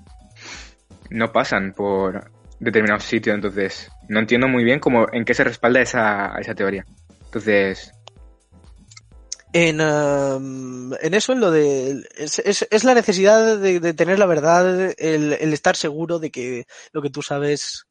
no 1.09 1.31
pasan 1.31 1.73
por 1.73 2.31
determinado 2.59 2.99
sitio, 2.99 3.33
entonces 3.33 3.89
no 4.07 4.19
entiendo 4.19 4.47
muy 4.47 4.63
bien 4.63 4.79
cómo, 4.79 5.07
en 5.13 5.23
qué 5.25 5.33
se 5.33 5.43
respalda 5.43 5.81
esa, 5.81 6.35
esa 6.39 6.55
teoría. 6.55 6.85
Entonces, 7.25 7.93
en, 9.53 9.81
um, 9.81 10.93
en 11.01 11.13
eso, 11.13 11.33
en 11.33 11.39
lo 11.39 11.51
de. 11.51 12.03
Es, 12.17 12.39
es- 12.39 12.67
es 12.69 12.83
la 12.83 12.93
necesidad 12.93 13.57
de, 13.57 13.79
de 13.79 13.93
tener 13.93 14.19
la 14.19 14.25
verdad, 14.27 14.93
el, 14.97 15.33
el 15.33 15.53
estar 15.53 15.75
seguro 15.75 16.19
de 16.19 16.29
que 16.31 16.65
lo 16.91 17.01
que 17.01 17.09
tú 17.09 17.21
sabes. 17.21 17.87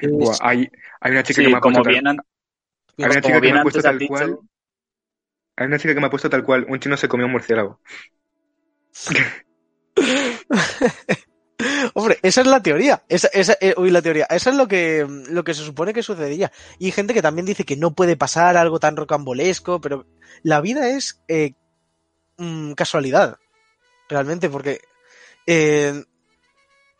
es- 0.00 0.10
buah, 0.12 0.36
hay, 0.40 0.68
hay 1.00 1.12
una 1.12 1.22
chica 1.22 1.40
Sí, 1.40 1.44
que 1.44 1.50
me 1.50 1.56
ha 1.56 1.60
como 1.60 1.76
puesto 1.76 1.84
tal- 1.84 1.92
bien, 1.94 2.06
an- 2.08 2.18
hay 2.98 3.04
una 3.04 3.08
como 3.08 3.22
chica 3.22 3.34
que 3.34 3.40
bien 3.40 3.54
me 3.54 3.60
ha 3.60 3.62
puesto 3.62 3.82
tal 3.82 3.98
dicho, 3.98 4.12
cual, 4.12 4.38
hay 5.58 5.66
una 5.66 5.78
chica 5.78 5.94
que 5.94 6.00
me 6.00 6.06
ha 6.06 6.10
puesto 6.10 6.30
tal 6.30 6.44
cual, 6.44 6.66
un 6.68 6.80
chino 6.80 6.96
se 6.96 7.08
comió 7.08 7.26
un 7.26 7.32
murciélago. 7.32 7.80
Hombre, 11.94 12.18
esa 12.22 12.40
es 12.42 12.46
la 12.46 12.62
teoría. 12.62 13.02
Esa, 13.08 13.28
esa, 13.28 13.54
eh, 13.60 13.74
la 13.76 14.02
teoría. 14.02 14.26
Eso 14.30 14.50
es 14.50 14.56
lo 14.56 14.68
que, 14.68 15.06
se 15.48 15.54
supone 15.64 15.92
que 15.92 16.02
sucedería. 16.02 16.52
Y 16.78 16.86
hay 16.86 16.92
gente 16.92 17.14
que 17.14 17.22
también 17.22 17.46
dice 17.46 17.64
que 17.64 17.76
no 17.76 17.94
puede 17.94 18.16
pasar 18.16 18.56
algo 18.56 18.78
tan 18.78 18.96
rocambolesco, 18.96 19.80
pero 19.80 20.06
la 20.42 20.60
vida 20.60 20.88
es 20.90 21.22
eh, 21.28 21.52
mm, 22.38 22.74
casualidad. 22.74 23.38
Realmente, 24.08 24.50
porque 24.50 24.80
eh, 25.46 26.04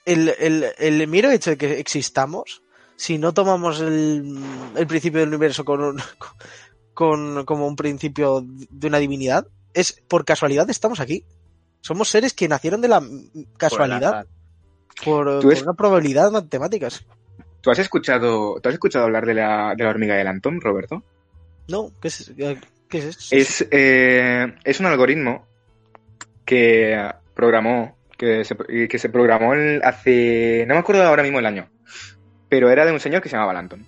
el, 0.04 0.34
el, 0.38 0.66
el 0.78 1.06
mero 1.08 1.30
hecho 1.30 1.50
de 1.50 1.58
que 1.58 1.78
existamos, 1.78 2.62
si 2.96 3.18
no 3.18 3.34
tomamos 3.34 3.80
el, 3.80 4.38
el 4.76 4.86
principio 4.86 5.20
del 5.20 5.28
universo 5.28 5.64
con, 5.64 5.82
un- 5.82 6.02
con, 6.98 7.44
como 7.44 7.68
un 7.68 7.76
principio 7.76 8.42
de 8.44 8.88
una 8.88 8.98
divinidad, 8.98 9.46
es 9.72 10.02
por 10.08 10.24
casualidad 10.24 10.68
estamos 10.68 10.98
aquí. 10.98 11.22
Somos 11.80 12.08
seres 12.08 12.34
que 12.34 12.48
nacieron 12.48 12.80
de 12.80 12.88
la 12.88 12.98
mm, 13.00 13.30
por 13.34 13.56
casualidad 13.56 14.26
por, 15.04 15.38
Tú 15.38 15.52
es- 15.52 15.60
por 15.60 15.68
una 15.68 15.76
probabilidad 15.76 16.32
matemáticas. 16.32 17.04
¿Tú 17.60 17.70
has 17.70 17.78
escuchado, 17.78 18.58
¿tú 18.60 18.68
has 18.68 18.72
escuchado 18.72 19.04
hablar 19.04 19.26
de 19.26 19.34
la, 19.34 19.74
de 19.76 19.84
la 19.84 19.90
hormiga 19.90 20.16
de 20.16 20.24
Lantón, 20.24 20.60
Roberto? 20.60 21.04
No, 21.68 21.92
¿qué 22.02 22.08
es, 22.08 22.32
qué 22.88 22.98
es 22.98 23.04
eso? 23.04 23.36
Es, 23.36 23.68
eh, 23.70 24.52
es 24.64 24.80
un 24.80 24.86
algoritmo 24.86 25.46
que 26.44 27.00
programó, 27.34 27.96
que 28.16 28.44
se, 28.44 28.56
que 28.88 28.98
se 28.98 29.08
programó 29.08 29.54
el- 29.54 29.82
hace, 29.84 30.64
no 30.66 30.74
me 30.74 30.80
acuerdo 30.80 31.04
ahora 31.04 31.22
mismo 31.22 31.38
el 31.38 31.46
año, 31.46 31.70
pero 32.48 32.70
era 32.70 32.84
de 32.84 32.90
un 32.90 32.98
señor 32.98 33.22
que 33.22 33.28
se 33.28 33.36
llamaba 33.36 33.52
Lanton, 33.52 33.86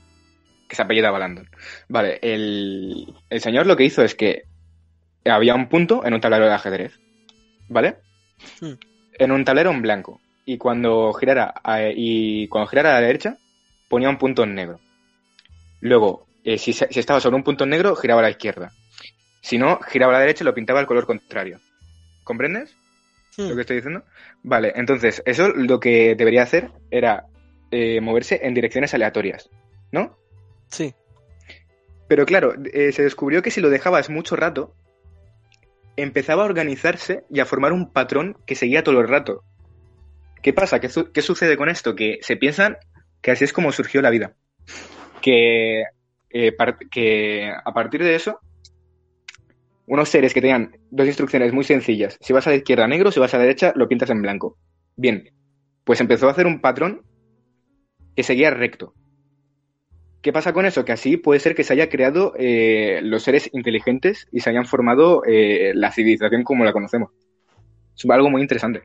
que 0.70 0.76
se 0.76 0.82
apellidaba 0.82 1.18
Lanton. 1.18 1.50
Vale, 1.88 2.20
el, 2.22 3.12
el 3.28 3.40
señor 3.40 3.66
lo 3.66 3.76
que 3.76 3.84
hizo 3.84 4.02
es 4.02 4.14
que 4.14 4.44
había 5.24 5.54
un 5.54 5.68
punto 5.68 6.06
en 6.06 6.14
un 6.14 6.20
tablero 6.20 6.46
de 6.46 6.54
ajedrez, 6.54 6.98
¿vale? 7.68 7.96
Hmm. 8.60 8.74
En 9.18 9.32
un 9.32 9.44
tablero 9.44 9.70
en 9.70 9.82
blanco. 9.82 10.20
Y 10.46 10.56
cuando 10.56 11.12
girara 11.12 11.52
a, 11.62 11.82
y 11.94 12.46
cuando 12.48 12.68
girara 12.68 12.90
a 12.96 13.00
la 13.00 13.06
derecha, 13.06 13.36
ponía 13.88 14.08
un 14.08 14.16
punto 14.16 14.44
en 14.44 14.54
negro. 14.54 14.80
Luego, 15.80 16.26
eh, 16.44 16.56
si, 16.56 16.72
si 16.72 17.00
estaba 17.00 17.20
sobre 17.20 17.36
un 17.36 17.42
punto 17.42 17.64
en 17.64 17.70
negro, 17.70 17.96
giraba 17.96 18.20
a 18.20 18.24
la 18.24 18.30
izquierda. 18.30 18.70
Si 19.42 19.58
no, 19.58 19.80
giraba 19.80 20.12
a 20.12 20.16
la 20.16 20.20
derecha 20.20 20.44
y 20.44 20.46
lo 20.46 20.54
pintaba 20.54 20.80
al 20.80 20.86
color 20.86 21.04
contrario. 21.04 21.58
¿Comprendes 22.24 22.76
Hmm. 23.36 23.48
lo 23.48 23.54
que 23.54 23.60
estoy 23.60 23.76
diciendo? 23.76 24.04
Vale, 24.42 24.72
entonces, 24.74 25.22
eso 25.24 25.48
lo 25.48 25.78
que 25.78 26.16
debería 26.16 26.42
hacer 26.42 26.70
era 26.90 27.26
eh, 27.70 28.00
moverse 28.00 28.40
en 28.42 28.54
direcciones 28.54 28.92
aleatorias, 28.92 29.48
¿no? 29.92 30.18
Sí. 30.70 30.94
Pero 32.08 32.26
claro, 32.26 32.54
eh, 32.72 32.92
se 32.92 33.02
descubrió 33.02 33.42
que 33.42 33.50
si 33.50 33.60
lo 33.60 33.70
dejabas 33.70 34.10
mucho 34.10 34.36
rato, 34.36 34.74
empezaba 35.96 36.42
a 36.42 36.46
organizarse 36.46 37.24
y 37.30 37.40
a 37.40 37.46
formar 37.46 37.72
un 37.72 37.92
patrón 37.92 38.36
que 38.46 38.54
seguía 38.54 38.82
todo 38.82 39.00
el 39.00 39.08
rato. 39.08 39.44
¿Qué 40.42 40.52
pasa? 40.52 40.80
¿Qué, 40.80 40.88
qué 41.12 41.22
sucede 41.22 41.56
con 41.56 41.68
esto? 41.68 41.94
Que 41.94 42.18
se 42.22 42.36
piensan 42.36 42.78
que 43.20 43.30
así 43.30 43.44
es 43.44 43.52
como 43.52 43.72
surgió 43.72 44.00
la 44.02 44.10
vida. 44.10 44.34
Que, 45.20 45.82
eh, 46.30 46.56
que 46.90 47.52
a 47.52 47.72
partir 47.72 48.02
de 48.02 48.14
eso, 48.14 48.40
unos 49.86 50.08
seres 50.08 50.32
que 50.32 50.40
tenían 50.40 50.76
dos 50.90 51.06
instrucciones 51.06 51.52
muy 51.52 51.64
sencillas. 51.64 52.16
Si 52.20 52.32
vas 52.32 52.46
a 52.46 52.50
la 52.50 52.56
izquierda 52.56 52.86
negro, 52.86 53.10
si 53.10 53.20
vas 53.20 53.34
a 53.34 53.36
la 53.36 53.42
derecha 53.42 53.72
lo 53.76 53.88
pintas 53.88 54.10
en 54.10 54.22
blanco. 54.22 54.56
Bien, 54.96 55.30
pues 55.84 56.00
empezó 56.00 56.28
a 56.28 56.32
hacer 56.32 56.46
un 56.46 56.60
patrón 56.60 57.02
que 58.16 58.22
seguía 58.22 58.50
recto. 58.50 58.94
¿Qué 60.22 60.32
pasa 60.32 60.52
con 60.52 60.66
eso? 60.66 60.84
Que 60.84 60.92
así 60.92 61.16
puede 61.16 61.40
ser 61.40 61.54
que 61.54 61.64
se 61.64 61.72
haya 61.72 61.88
creado 61.88 62.34
eh, 62.36 63.00
los 63.02 63.22
seres 63.22 63.48
inteligentes 63.54 64.28
y 64.30 64.40
se 64.40 64.50
hayan 64.50 64.66
formado 64.66 65.22
eh, 65.26 65.72
la 65.74 65.90
civilización 65.92 66.44
como 66.44 66.64
la 66.64 66.72
conocemos. 66.72 67.10
Es 67.96 68.08
algo 68.10 68.28
muy 68.30 68.42
interesante. 68.42 68.82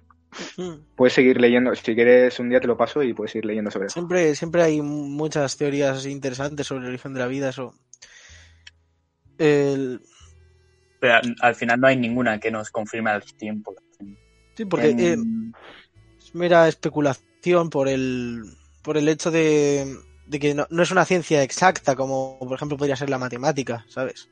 Puedes 0.95 1.13
seguir 1.13 1.39
leyendo, 1.41 1.75
si 1.75 1.93
quieres 1.95 2.39
un 2.39 2.49
día 2.49 2.59
te 2.61 2.67
lo 2.67 2.77
paso 2.77 3.03
y 3.03 3.13
puedes 3.13 3.31
seguir 3.31 3.45
leyendo 3.45 3.69
sobre 3.69 3.87
eso. 3.87 3.93
Siempre, 3.93 4.33
siempre 4.35 4.61
hay 4.63 4.81
muchas 4.81 5.57
teorías 5.57 6.05
interesantes 6.05 6.67
sobre 6.67 6.83
el 6.83 6.89
origen 6.89 7.13
de 7.13 7.19
la 7.19 7.27
vida, 7.27 7.49
eso. 7.49 7.73
El- 9.37 10.01
Pero 10.99 11.15
al, 11.15 11.35
al 11.41 11.55
final 11.55 11.79
no 11.79 11.87
hay 11.87 11.97
ninguna 11.97 12.39
que 12.39 12.51
nos 12.51 12.69
confirme 12.71 13.09
al 13.11 13.23
tiempo. 13.23 13.75
Sí, 14.55 14.65
porque 14.65 14.89
En- 14.91 14.99
eh, 14.99 15.17
es 16.17 16.33
mera 16.33 16.67
especulación 16.67 17.69
por 17.69 17.87
el, 17.89 18.43
por 18.81 18.95
el 18.97 19.07
hecho 19.09 19.31
de, 19.31 19.85
de 20.27 20.39
que 20.39 20.53
no, 20.53 20.65
no 20.69 20.83
es 20.83 20.91
una 20.91 21.05
ciencia 21.05 21.43
exacta, 21.43 21.95
como 21.95 22.37
por 22.39 22.53
ejemplo 22.55 22.77
podría 22.77 22.95
ser 22.95 23.09
la 23.09 23.17
matemática, 23.19 23.85
¿sabes? 23.89 24.29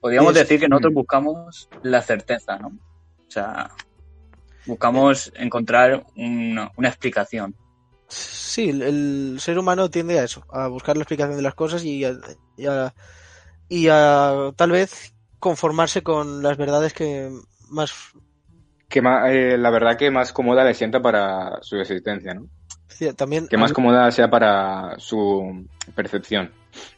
Podríamos 0.00 0.32
es- 0.32 0.40
decir 0.40 0.60
que 0.60 0.68
nosotros 0.68 0.92
Mm. 0.92 0.96
buscamos 0.96 1.68
la 1.82 2.02
certeza, 2.02 2.58
¿no? 2.58 2.68
O 2.68 3.30
sea, 3.30 3.70
buscamos 4.66 5.32
encontrar 5.36 6.04
una, 6.16 6.70
una 6.76 6.88
explicación. 6.88 7.54
sí, 8.08 8.70
el, 8.70 8.82
el 8.82 9.36
ser 9.40 9.58
humano 9.58 9.90
tiende 9.90 10.18
a 10.18 10.24
eso, 10.24 10.44
a 10.50 10.68
buscar 10.68 10.96
la 10.96 11.02
explicación 11.02 11.36
de 11.36 11.42
las 11.42 11.54
cosas 11.54 11.84
y 11.84 12.04
a, 12.04 12.12
y 12.56 12.66
a- 12.66 12.94
y 13.68 13.88
a, 13.90 14.52
tal 14.56 14.72
vez 14.72 15.14
conformarse 15.40 16.02
con 16.02 16.42
las 16.42 16.56
verdades 16.58 16.92
que 16.94 17.30
más 17.70 17.92
Que 18.88 19.00
ma- 19.02 19.32
eh, 19.32 19.56
la 19.58 19.70
verdad 19.70 19.96
que 19.96 20.10
más 20.10 20.32
cómoda 20.32 20.64
le 20.64 20.74
sienta 20.74 21.00
para 21.02 21.58
su 21.62 21.76
existencia, 21.78 22.34
¿no? 22.34 22.48
Sí, 22.96 23.12
también 23.14 23.48
Que 23.48 23.56
más 23.56 23.72
cómoda 23.72 24.10
sea 24.10 24.30
para 24.30 24.98
su 24.98 25.66
percepción, 25.94 26.50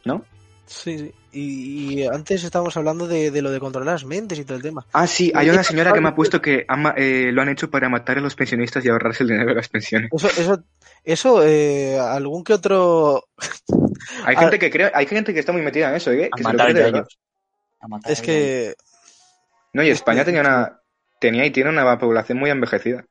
¿no? 0.03 0.23
sí, 0.65 0.97
sí. 0.97 1.13
Y, 1.31 2.01
y 2.01 2.07
antes 2.07 2.45
estábamos 2.45 2.77
hablando 2.77 3.07
de, 3.07 3.29
de 3.29 3.41
lo 3.41 3.51
de 3.51 3.59
controlar 3.59 3.95
las 3.95 4.05
mentes 4.05 4.39
y 4.39 4.45
todo 4.45 4.55
el 4.55 4.63
tema. 4.63 4.85
Ah, 4.93 5.05
sí, 5.05 5.33
hay 5.35 5.49
una 5.49 5.63
señora 5.63 5.91
que 5.91 5.99
me 5.99 6.07
ha 6.07 6.15
puesto 6.15 6.41
que 6.41 6.65
lo 6.67 7.41
han 7.41 7.49
hecho 7.49 7.69
para 7.69 7.89
matar 7.89 8.17
a 8.17 8.21
los 8.21 8.35
pensionistas 8.35 8.85
y 8.85 8.89
ahorrarse 8.89 9.23
el 9.23 9.29
dinero 9.29 9.49
de 9.49 9.55
las 9.55 9.67
pensiones. 9.67 10.09
Eso, 10.13 10.29
eso, 10.29 10.63
eso, 11.03 11.43
eh, 11.45 11.99
algún 11.99 12.43
que 12.43 12.53
otro 12.53 13.25
Hay 14.23 14.35
gente 14.37 14.59
que 14.59 14.71
cree, 14.71 14.91
hay 14.93 15.05
gente 15.07 15.33
que 15.33 15.41
está 15.41 15.51
muy 15.51 15.61
metida 15.61 15.89
en 15.89 15.95
eso, 15.95 16.11
¿eh? 16.11 16.29
A 16.31 16.37
Que 16.37 16.43
se 16.43 16.49
lo 16.49 16.57
matar 16.57 16.71
cree. 16.71 17.03
A 17.81 17.87
matar 17.89 18.11
es 18.11 18.21
que 18.21 18.75
No, 19.73 19.83
y 19.83 19.89
Es 19.89 19.97
España 19.97 20.23
tenía 20.23 20.39
una, 20.39 20.79
tenía 21.19 21.45
y 21.45 21.51
tiene 21.51 21.69
una 21.69 21.99
población 21.99 22.37
muy 22.37 22.49
envejecida. 22.49 23.05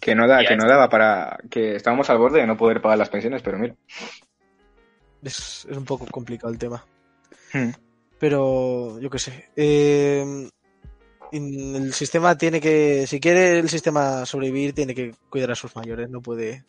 Que 0.00 0.14
no 0.14 0.26
da, 0.26 0.44
que 0.44 0.56
no 0.56 0.64
está. 0.64 0.74
daba 0.74 0.88
para, 0.88 1.38
que 1.50 1.76
estábamos 1.76 2.08
al 2.10 2.18
borde 2.18 2.40
de 2.40 2.46
no 2.46 2.56
poder 2.56 2.80
pagar 2.80 2.98
las 2.98 3.10
pensiones, 3.10 3.42
pero 3.42 3.58
mira. 3.58 3.74
es, 5.22 5.66
es 5.70 5.76
un 5.76 5.84
poco 5.84 6.06
complicado 6.06 6.52
el 6.52 6.58
tema. 6.58 6.84
Hmm. 7.52 7.70
Pero 8.18 8.98
yo 9.00 9.10
qué 9.10 9.18
sé. 9.18 9.50
eh, 9.56 10.48
el 11.32 11.92
sistema 11.92 12.38
tiene 12.38 12.60
que, 12.60 13.06
si 13.06 13.18
quiere 13.18 13.58
el 13.58 13.68
sistema 13.68 14.24
sobrevivir, 14.24 14.72
tiene 14.72 14.94
que 14.94 15.14
cuidar 15.28 15.50
a 15.50 15.56
sus 15.56 15.74
mayores, 15.74 16.08
no 16.08 16.20
puede. 16.20 16.64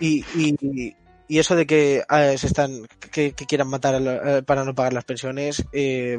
Y, 0.00 0.24
y, 0.34 0.96
y 1.28 1.38
eso 1.38 1.54
de 1.54 1.66
que 1.66 2.02
ah, 2.08 2.32
se 2.36 2.46
están, 2.46 2.86
que, 3.12 3.32
que 3.32 3.46
quieran 3.46 3.68
matar 3.68 3.94
a 3.96 4.00
la- 4.00 4.38
eh, 4.38 4.42
para 4.42 4.64
no 4.64 4.74
pagar 4.74 4.92
las 4.94 5.04
pensiones, 5.04 5.66
eh, 5.72 6.18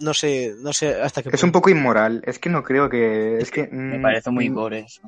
no 0.00 0.14
sé, 0.14 0.54
no 0.60 0.72
sé 0.72 1.00
hasta 1.00 1.22
qué 1.22 1.30
Es 1.32 1.42
un 1.42 1.52
poco 1.52 1.68
inmoral, 1.68 2.22
es 2.24 2.38
que 2.38 2.48
no 2.48 2.62
creo 2.62 2.88
que, 2.88 3.36
es 3.38 3.50
que... 3.50 3.66
Me 3.68 4.00
parece 4.00 4.30
muy 4.30 4.48
mm, 4.48 4.54
gore 4.54 4.78
eso. 4.80 5.02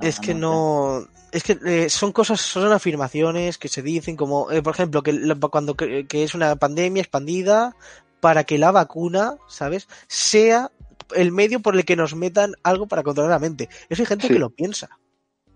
Es 0.00 0.20
que 0.20 0.34
no. 0.34 1.06
Es 1.32 1.42
que 1.44 1.58
eh, 1.64 1.88
son 1.90 2.12
cosas, 2.12 2.40
son 2.40 2.72
afirmaciones 2.72 3.56
que 3.58 3.68
se 3.68 3.82
dicen, 3.82 4.16
como, 4.16 4.50
eh, 4.50 4.62
por 4.62 4.74
ejemplo, 4.74 5.02
que 5.02 5.12
la- 5.12 5.36
cuando 5.36 5.76
que, 5.76 6.06
que 6.06 6.24
es 6.24 6.34
una 6.34 6.56
pandemia 6.56 7.02
expandida 7.02 7.76
para 8.20 8.44
que 8.44 8.58
la 8.58 8.72
vacuna, 8.72 9.36
¿sabes? 9.48 9.88
Sea 10.08 10.70
el 11.14 11.32
medio 11.32 11.60
por 11.60 11.76
el 11.76 11.84
que 11.84 11.96
nos 11.96 12.14
metan 12.14 12.54
algo 12.62 12.86
para 12.86 13.02
controlar 13.02 13.30
la 13.32 13.38
mente. 13.38 13.68
Eso 13.88 14.02
hay 14.02 14.06
gente 14.06 14.26
Sí. 14.26 14.32
que 14.32 14.38
lo 14.40 14.50
piensa, 14.50 14.88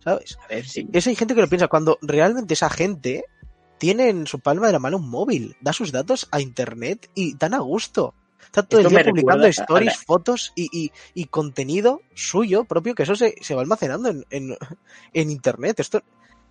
¿sabes? 0.03 0.37
A 0.45 0.49
ver, 0.49 0.67
sí. 0.67 0.89
Eso 0.93 1.11
hay 1.11 1.17
gente 1.17 1.35
que 1.35 1.41
lo 1.41 1.49
piensa 1.49 1.69
cuando 1.69 1.99
realmente 2.03 2.55
esa 2.55 2.71
gente 2.71 3.25
tiene 3.79 4.09
en 4.09 4.27
su 4.27 4.39
palma 4.41 4.67
de 4.69 4.73
la 4.73 4.79
mano 4.79 4.97
un 4.99 5.11
móvil, 5.11 5.57
da 5.61 5.73
sus 5.73 5.91
datos 5.93 6.29
a 6.31 6.41
internet 6.41 7.11
y 7.15 7.35
tan 7.35 7.55
a 7.55 7.59
gusto. 7.59 8.15
Está 8.45 8.63
todo 8.63 8.81
Esto 8.81 8.89
el 8.89 8.95
día 9.03 9.11
publicando 9.11 9.47
stories, 9.47 9.93
la- 9.99 10.05
fotos 10.05 10.53
y, 10.55 10.69
y- 10.73 10.93
y 11.15 11.25
contenido 11.27 12.01
suyo 12.15 12.65
propio, 12.65 12.95
que 12.95 13.03
eso 13.05 13.15
se, 13.17 13.35
se 13.41 13.55
va 13.55 13.63
almacenando 13.63 14.09
en, 14.11 14.25
en, 14.31 14.57
en 15.13 15.31
internet. 15.31 15.81
Esto, 15.81 16.03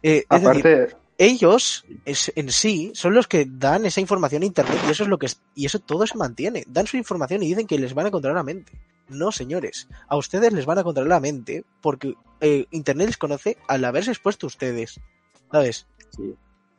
eh, 0.01 0.25
es 0.29 0.41
decir, 0.41 0.67
Aparte, 0.67 0.95
ellos 1.17 1.85
es- 2.05 2.31
en 2.35 2.51
sí 2.51 2.91
son 2.95 3.13
los 3.13 3.27
que 3.27 3.45
dan 3.47 3.85
esa 3.85 4.01
información 4.01 4.43
a 4.43 4.45
internet 4.45 4.79
y 4.87 4.91
eso 4.91 5.03
es 5.03 5.09
lo 5.09 5.17
que 5.17 5.27
es- 5.27 5.41
y 5.55 5.65
eso 5.65 5.79
todo 5.79 6.05
se 6.07 6.17
mantiene. 6.17 6.63
Dan 6.67 6.87
su 6.87 6.97
información 6.97 7.43
y 7.43 7.47
dicen 7.47 7.67
que 7.67 7.77
les 7.79 7.93
van 7.93 8.07
a 8.07 8.11
controlar 8.11 8.37
la 8.37 8.43
mente. 8.43 8.71
No, 9.09 9.31
señores, 9.31 9.87
a 10.07 10.15
ustedes 10.17 10.53
les 10.53 10.65
van 10.65 10.79
a 10.79 10.83
controlar 10.83 11.09
la 11.09 11.19
mente 11.19 11.63
porque 11.81 12.15
eh, 12.41 12.65
internet 12.71 13.07
les 13.07 13.17
conoce 13.17 13.57
al 13.67 13.83
haberse 13.85 14.11
expuesto 14.11 14.45
a 14.45 14.47
ustedes. 14.47 14.99
¿Sabes? 15.51 15.87
sí. 16.15 16.33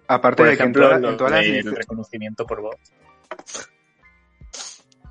aparte 0.08 0.42
Por 0.42 0.50
de 0.50 0.56
que 0.56 0.62
en, 0.62 0.70
ejemplo, 0.70 0.86
toda- 0.88 0.98
lo 0.98 1.10
en 1.10 1.16
todas 1.16 1.32
las, 1.32 1.40
del 1.42 1.64
lic- 1.66 1.74
reconocimiento 1.76 2.46
por 2.46 2.60
voz. 2.62 2.76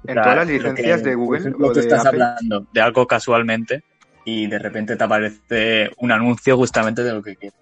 En 0.05 0.15
todas 0.15 0.35
las 0.35 0.47
Lo 0.47 0.51
que- 0.53 0.59
licencias 0.59 1.03
de 1.03 1.15
Google 1.15 1.39
ejemplo, 1.39 1.67
o 1.67 1.69
tú 1.71 1.75
de 1.79 1.81
estás 1.81 2.05
Apple, 2.05 2.23
hablando 2.23 2.67
de 2.71 2.81
algo 2.81 3.07
casualmente 3.07 3.83
y 4.25 4.47
de 4.47 4.59
repente 4.59 4.95
te 4.95 5.03
aparece 5.03 5.91
un 5.97 6.11
anuncio 6.11 6.55
justamente 6.57 7.03
de 7.03 7.13
lo 7.13 7.21
que 7.21 7.35
quieres. 7.35 7.57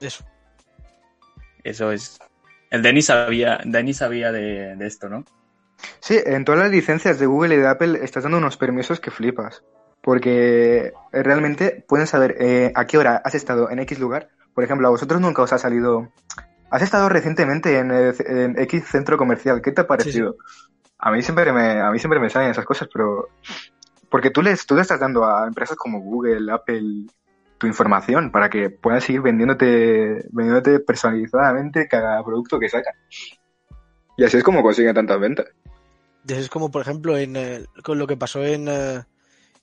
Eso. 0.00 0.24
Eso 1.64 1.92
es. 1.92 2.18
El 2.70 2.82
Denis 2.82 3.06
sabía, 3.06 3.60
Denis 3.64 3.96
sabía 3.98 4.30
de, 4.32 4.76
de 4.76 4.86
esto, 4.86 5.08
¿no? 5.08 5.24
Sí, 6.00 6.18
en 6.24 6.44
todas 6.44 6.60
las 6.60 6.70
licencias 6.70 7.18
de 7.18 7.26
Google 7.26 7.54
y 7.54 7.58
de 7.58 7.68
Apple 7.68 8.00
estás 8.02 8.24
dando 8.24 8.38
unos 8.38 8.56
permisos 8.56 9.00
que 9.00 9.10
flipas. 9.10 9.62
Porque 10.02 10.92
eh, 11.12 11.22
realmente 11.22 11.84
pueden 11.88 12.06
saber 12.06 12.36
eh, 12.38 12.72
a 12.74 12.86
qué 12.86 12.98
hora 12.98 13.20
has 13.24 13.34
estado 13.34 13.70
en 13.70 13.78
X 13.80 13.98
lugar. 13.98 14.28
Por 14.54 14.64
ejemplo, 14.64 14.86
a 14.86 14.90
vosotros 14.90 15.20
nunca 15.20 15.42
os 15.42 15.52
ha 15.52 15.58
salido. 15.58 16.12
Has 16.70 16.82
estado 16.82 17.08
recientemente 17.08 17.78
en, 17.78 17.90
eh, 17.90 18.12
en 18.26 18.58
X 18.60 18.84
centro 18.86 19.16
comercial. 19.16 19.60
¿Qué 19.62 19.72
te 19.72 19.80
ha 19.82 19.86
parecido? 19.86 20.36
A 20.98 21.10
mí 21.12 21.22
siempre 21.22 21.52
me, 21.52 21.80
a 21.80 21.90
mí 21.90 21.98
siempre 21.98 22.18
me 22.20 22.28
salen 22.30 22.50
esas 22.50 22.64
cosas, 22.64 22.88
pero 22.92 23.28
porque 24.10 24.30
tú 24.30 24.42
les, 24.42 24.66
tú 24.66 24.74
le 24.74 24.82
estás 24.82 24.98
dando 25.00 25.24
a 25.24 25.46
empresas 25.46 25.76
como 25.76 26.00
Google, 26.00 26.50
Apple, 26.52 27.06
tu 27.58 27.66
información 27.66 28.30
para 28.32 28.48
que 28.48 28.70
puedan 28.70 29.00
seguir 29.00 29.22
vendiéndote, 29.22 30.26
vendiéndote 30.30 30.80
personalizadamente 30.80 31.86
cada 31.88 32.22
producto 32.24 32.58
que 32.58 32.68
sacan. 32.68 32.94
Y 34.16 34.24
así 34.24 34.38
es 34.38 34.42
como 34.44 34.62
consiguen 34.62 34.94
tantas 34.94 35.20
ventas. 35.20 35.46
Es 36.26 36.48
como, 36.48 36.70
por 36.70 36.82
ejemplo, 36.82 37.16
en, 37.16 37.36
eh, 37.36 37.64
con 37.84 37.98
lo 37.98 38.06
que 38.06 38.16
pasó 38.16 38.44
en, 38.44 38.66
eh, 38.68 39.02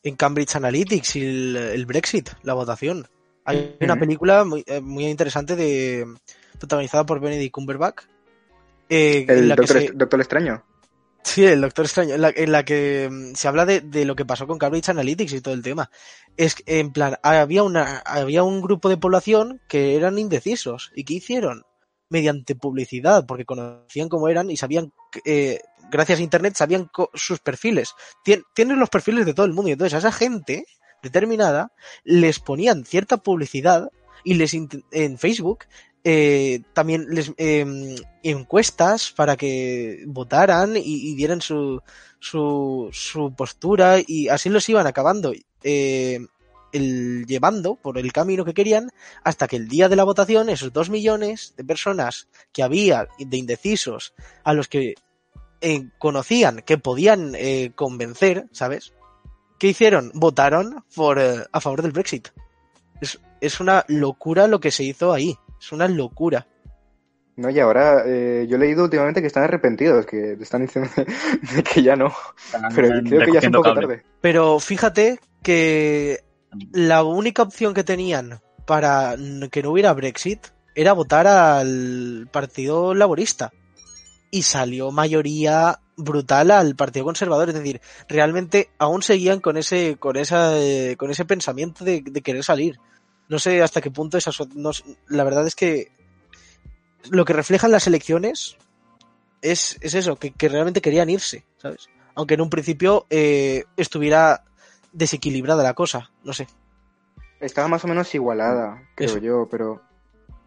en 0.04 0.16
Cambridge 0.16 0.56
Analytics 0.56 1.16
y 1.18 1.26
el, 1.26 1.56
el 1.58 1.86
Brexit, 1.86 2.30
la 2.44 2.54
votación. 2.54 3.08
Hay 3.44 3.76
una 3.82 3.98
película 4.00 4.44
muy, 4.46 4.64
eh, 4.66 4.80
muy 4.82 5.06
interesante 5.06 5.56
de 5.56 6.06
protagonizada 6.58 7.06
por 7.06 7.20
Benedict 7.20 7.54
Cumberbatch. 7.54 8.04
eh, 8.90 9.26
en 9.28 9.30
El 9.30 9.50
que 9.50 9.56
doctor, 9.56 9.82
se- 9.82 9.92
Doctor 9.94 10.20
Extraño. 10.22 10.64
Sí, 11.26 11.44
el 11.44 11.60
Doctor 11.62 11.86
Extraño, 11.86 12.14
en 12.14 12.52
la, 12.52 12.64
que 12.64 13.10
mm, 13.12 13.34
se 13.34 13.48
habla 13.48 13.66
de, 13.66 14.06
lo 14.06 14.16
que 14.16 14.26
pasó 14.26 14.46
con 14.46 14.60
Cambridge 14.60 14.90
Analytics 14.90 15.34
y 15.34 15.42
todo 15.42 15.56
el 15.56 15.64
tema. 15.64 15.90
Es 16.38 16.54
que, 16.54 16.80
en 16.80 16.94
plan, 16.94 17.18
había 17.24 17.64
una, 17.64 17.98
había 18.06 18.44
un 18.44 18.62
grupo 18.62 18.90
de 18.90 18.98
población 18.98 19.60
que 19.68 19.96
eran 19.96 20.20
indecisos. 20.20 20.92
¿Y 20.96 21.04
qué 21.04 21.16
hicieron? 21.16 21.64
Mediante 22.10 22.56
publicidad, 22.56 23.26
porque 23.26 23.44
conocían 23.44 24.08
cómo 24.08 24.28
eran 24.30 24.52
y 24.52 24.58
sabían, 24.58 24.94
eh, 25.26 25.62
gracias 25.90 26.20
a 26.20 26.24
internet, 26.24 26.54
sabían 26.56 26.92
sus 27.16 27.40
perfiles. 27.40 27.96
Tien- 28.24 28.44
tienen 28.54 28.80
los 28.80 28.90
perfiles 28.92 29.26
de 29.26 29.34
todo 29.34 29.48
el 29.48 29.54
mundo 29.54 29.70
y 29.70 29.72
entonces 29.74 29.96
a 29.96 29.98
esa 30.08 30.12
gente 30.12 30.66
determinada 31.02 31.72
les 32.04 32.40
ponían 32.40 32.86
cierta 32.86 33.18
publicidad 33.18 33.90
y 34.24 34.36
les 34.36 34.54
en 34.54 35.18
Facebook 35.18 35.66
eh, 36.08 36.62
también 36.74 37.08
les 37.10 37.34
eh, 37.38 37.66
encuestas 38.22 39.12
para 39.12 39.36
que 39.36 40.04
votaran 40.06 40.78
y, 40.78 41.16
dieran 41.16 41.42
su, 41.42 41.82
su, 42.20 42.90
su 42.94 43.34
postura 43.34 43.98
y 44.06 44.30
así 44.30 44.50
los 44.50 44.70
iban 44.70 44.86
acabando 44.86 45.34
eh, 45.64 46.20
el, 46.72 47.26
llevando 47.26 47.76
por 47.76 47.98
el 47.98 48.14
camino 48.14 48.46
que 48.46 48.54
querían 48.54 48.92
hasta 49.24 49.48
que 49.48 49.56
el 49.56 49.68
día 49.68 49.90
de 49.90 49.96
la 49.96 50.04
votación 50.04 50.50
esos 50.50 50.72
dos 50.72 50.92
millones 50.92 51.56
de 51.58 51.64
personas 51.64 52.28
que 52.54 52.62
había 52.62 53.08
de 53.18 53.38
indecisos 53.38 54.14
a 54.44 54.54
los 54.54 54.68
que 54.68 54.94
eh, 55.62 55.90
conocían 55.98 56.62
que 56.62 56.78
podían 56.78 57.34
eh, 57.34 57.72
convencer, 57.74 58.46
¿sabes? 58.52 58.94
¿Qué 59.58 59.70
hicieron? 59.70 60.12
Votaron 60.14 60.84
por, 60.94 61.18
eh, 61.18 61.46
a 61.52 61.62
favor 61.62 61.82
del 61.82 61.94
Brexit. 61.94 62.28
Es, 63.02 63.20
es 63.42 63.60
una 63.60 63.86
locura 63.88 64.48
lo 64.48 64.60
que 64.60 64.70
se 64.70 64.84
hizo 64.84 65.12
ahí. 65.12 65.36
Es 65.60 65.72
una 65.72 65.88
locura. 65.88 66.48
No, 67.38 67.50
y 67.50 67.60
ahora 67.60 68.04
eh, 68.06 68.46
yo 68.48 68.56
he 68.56 68.60
leído 68.60 68.86
últimamente 68.86 69.20
que 69.20 69.28
están 69.28 69.44
arrepentidos, 69.44 70.06
que 70.06 70.38
te 70.38 70.44
están 70.44 70.62
diciendo 70.62 70.90
de 71.56 71.64
que 71.64 71.84
ya 71.84 71.96
no. 71.96 72.14
Pero 72.74 73.02
creo 73.04 73.26
que 73.26 73.34
ya 73.34 73.40
es 73.40 73.46
un 73.46 73.52
poco 73.52 73.74
tarde. 73.74 74.04
Pero 74.22 74.60
fíjate 74.60 75.20
que 75.44 76.20
la 76.72 77.04
única 77.04 77.44
opción 77.44 77.74
que 77.74 77.84
tenían 77.84 78.40
para 78.66 79.16
que 79.52 79.62
no 79.62 79.72
hubiera 79.72 79.94
Brexit 79.94 80.48
era 80.76 80.94
votar 80.94 81.28
al 81.28 82.30
Partido 82.32 82.94
Laborista. 82.94 83.52
Y 84.32 84.44
salió 84.44 84.92
mayoría 84.92 85.80
brutal 85.98 86.52
al 86.52 86.76
Partido 86.76 87.06
Conservador. 87.06 87.50
Es 87.50 87.56
decir, 87.56 87.82
realmente 88.08 88.70
aún 88.78 89.02
seguían 89.02 89.40
con 89.40 89.58
ese, 89.58 89.98
con 89.98 90.18
esa, 90.18 90.58
eh, 90.58 90.96
con 90.98 91.12
ese 91.12 91.26
pensamiento 91.26 91.86
de, 91.86 92.02
de 92.02 92.22
querer 92.22 92.44
salir. 92.44 92.78
No 93.30 93.40
sé 93.40 93.62
hasta 93.64 93.82
qué 93.82 93.92
punto 93.92 94.18
esa, 94.18 94.32
so- 94.32 94.48
no 94.56 94.70
s- 94.72 94.84
la 95.08 95.24
verdad 95.24 95.46
es 95.48 95.56
que 95.56 95.92
lo 97.10 97.26
que 97.26 97.34
reflejan 97.34 97.72
las 97.72 97.88
elecciones 97.88 98.58
es, 99.42 99.78
es 99.82 99.94
eso, 99.94 100.16
que, 100.16 100.32
que 100.32 100.50
realmente 100.50 100.82
querían 100.82 101.10
irse, 101.10 101.46
¿sabes? 101.58 101.88
Aunque 102.16 102.36
en 102.36 102.42
un 102.42 102.50
principio 102.50 103.06
eh, 103.10 103.64
estuviera 103.78 104.44
desequilibrada 104.94 105.64
la 105.64 105.74
cosa, 105.74 106.10
no 106.24 106.34
sé. 106.34 106.48
Estaba 107.40 107.68
más 107.68 107.84
o 107.84 107.88
menos 107.88 108.14
igualada, 108.16 108.82
creo 108.96 109.10
Eso. 109.10 109.18
yo, 109.20 109.48
pero 109.52 109.82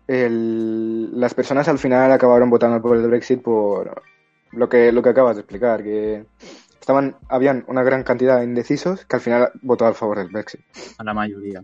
el- 0.07 1.19
las 1.21 1.35
personas 1.35 1.69
al 1.69 1.79
final 1.79 2.11
acabaron 2.13 2.51
votando 2.51 2.81
por 2.81 2.97
el 2.97 3.07
Brexit 3.09 3.43
por 3.43 4.03
lo 4.53 4.69
que, 4.69 4.91
lo 4.93 5.03
que 5.03 5.11
acabas 5.11 5.37
de 5.37 5.43
explicar, 5.43 5.83
que 5.83 6.25
estaban, 6.81 7.17
habían 7.29 7.65
una 7.69 7.83
gran 7.83 8.03
cantidad 8.03 8.39
de 8.39 8.45
indecisos 8.45 9.05
que 9.05 9.17
al 9.17 9.23
final 9.23 9.51
votó 9.63 9.85
a 9.87 9.93
favor 9.95 10.19
del 10.19 10.29
Brexit. 10.29 10.61
A 10.97 11.05
la 11.05 11.13
mayoría. 11.13 11.63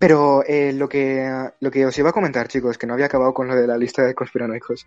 Pero 0.00 0.42
eh, 0.46 0.72
lo, 0.72 0.88
que, 0.88 1.30
lo 1.60 1.70
que 1.70 1.84
os 1.84 1.98
iba 1.98 2.08
a 2.08 2.14
comentar, 2.14 2.48
chicos, 2.48 2.78
que 2.78 2.86
no 2.86 2.94
había 2.94 3.04
acabado 3.04 3.34
con 3.34 3.48
lo 3.48 3.54
de 3.54 3.66
la 3.66 3.76
lista 3.76 4.02
de 4.02 4.14
conspiranoicos. 4.14 4.86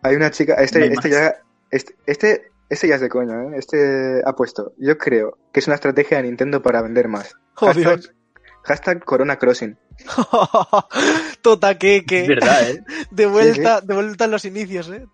Hay 0.00 0.16
una 0.16 0.30
chica, 0.30 0.56
No 0.56 0.62
este, 0.62 0.84
hay 0.84 0.88
este 0.88 1.10
ya, 1.10 1.34
este, 1.70 1.94
este, 2.06 2.50
este 2.70 2.88
ya 2.88 2.94
es 2.94 3.02
de 3.02 3.10
coña, 3.10 3.44
¿eh? 3.44 3.50
Este 3.58 4.22
ha 4.24 4.32
puesto, 4.32 4.72
yo 4.78 4.96
creo 4.96 5.36
que 5.52 5.60
es 5.60 5.66
una 5.66 5.74
estrategia 5.74 6.16
de 6.16 6.22
Nintendo 6.22 6.62
para 6.62 6.80
vender 6.80 7.08
más. 7.08 7.36
Oh, 7.60 7.74
Dios. 7.74 8.14
hashtag 8.62 9.04
Corona 9.04 9.36
Crossing. 9.36 9.76
Totaqueque. 11.42 12.22
Es 12.22 12.28
verdad, 12.28 12.70
¿eh? 12.70 12.82
De 13.10 13.26
vuelta, 13.26 13.82
de 13.82 13.92
vuelta 13.92 14.24
en 14.24 14.30
los 14.30 14.46
inicios, 14.46 14.88
¿eh? 14.88 15.04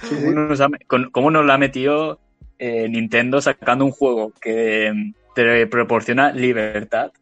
Sí, 0.00 0.16
sí. 0.16 0.24
¿Cómo 0.24 0.40
nos, 0.40 0.62
ha, 0.62 0.68
cómo 1.12 1.30
nos 1.30 1.44
la 1.44 1.54
ha 1.54 1.58
metido 1.58 2.18
eh, 2.58 2.88
Nintendo 2.88 3.42
sacando 3.42 3.84
un 3.84 3.90
juego 3.90 4.32
que 4.40 4.90
mm, 4.90 5.34
te 5.34 5.66
proporciona 5.66 6.32
libertad 6.32 7.12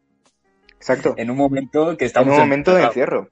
Exacto. 0.82 1.14
en 1.16 1.30
un 1.30 1.36
momento 1.36 1.96
que 1.96 2.04
En 2.04 2.06
estamos 2.06 2.34
un 2.34 2.40
momento 2.40 2.72
de 2.74 2.82
encerrados? 2.82 2.96
encierro. 2.96 3.30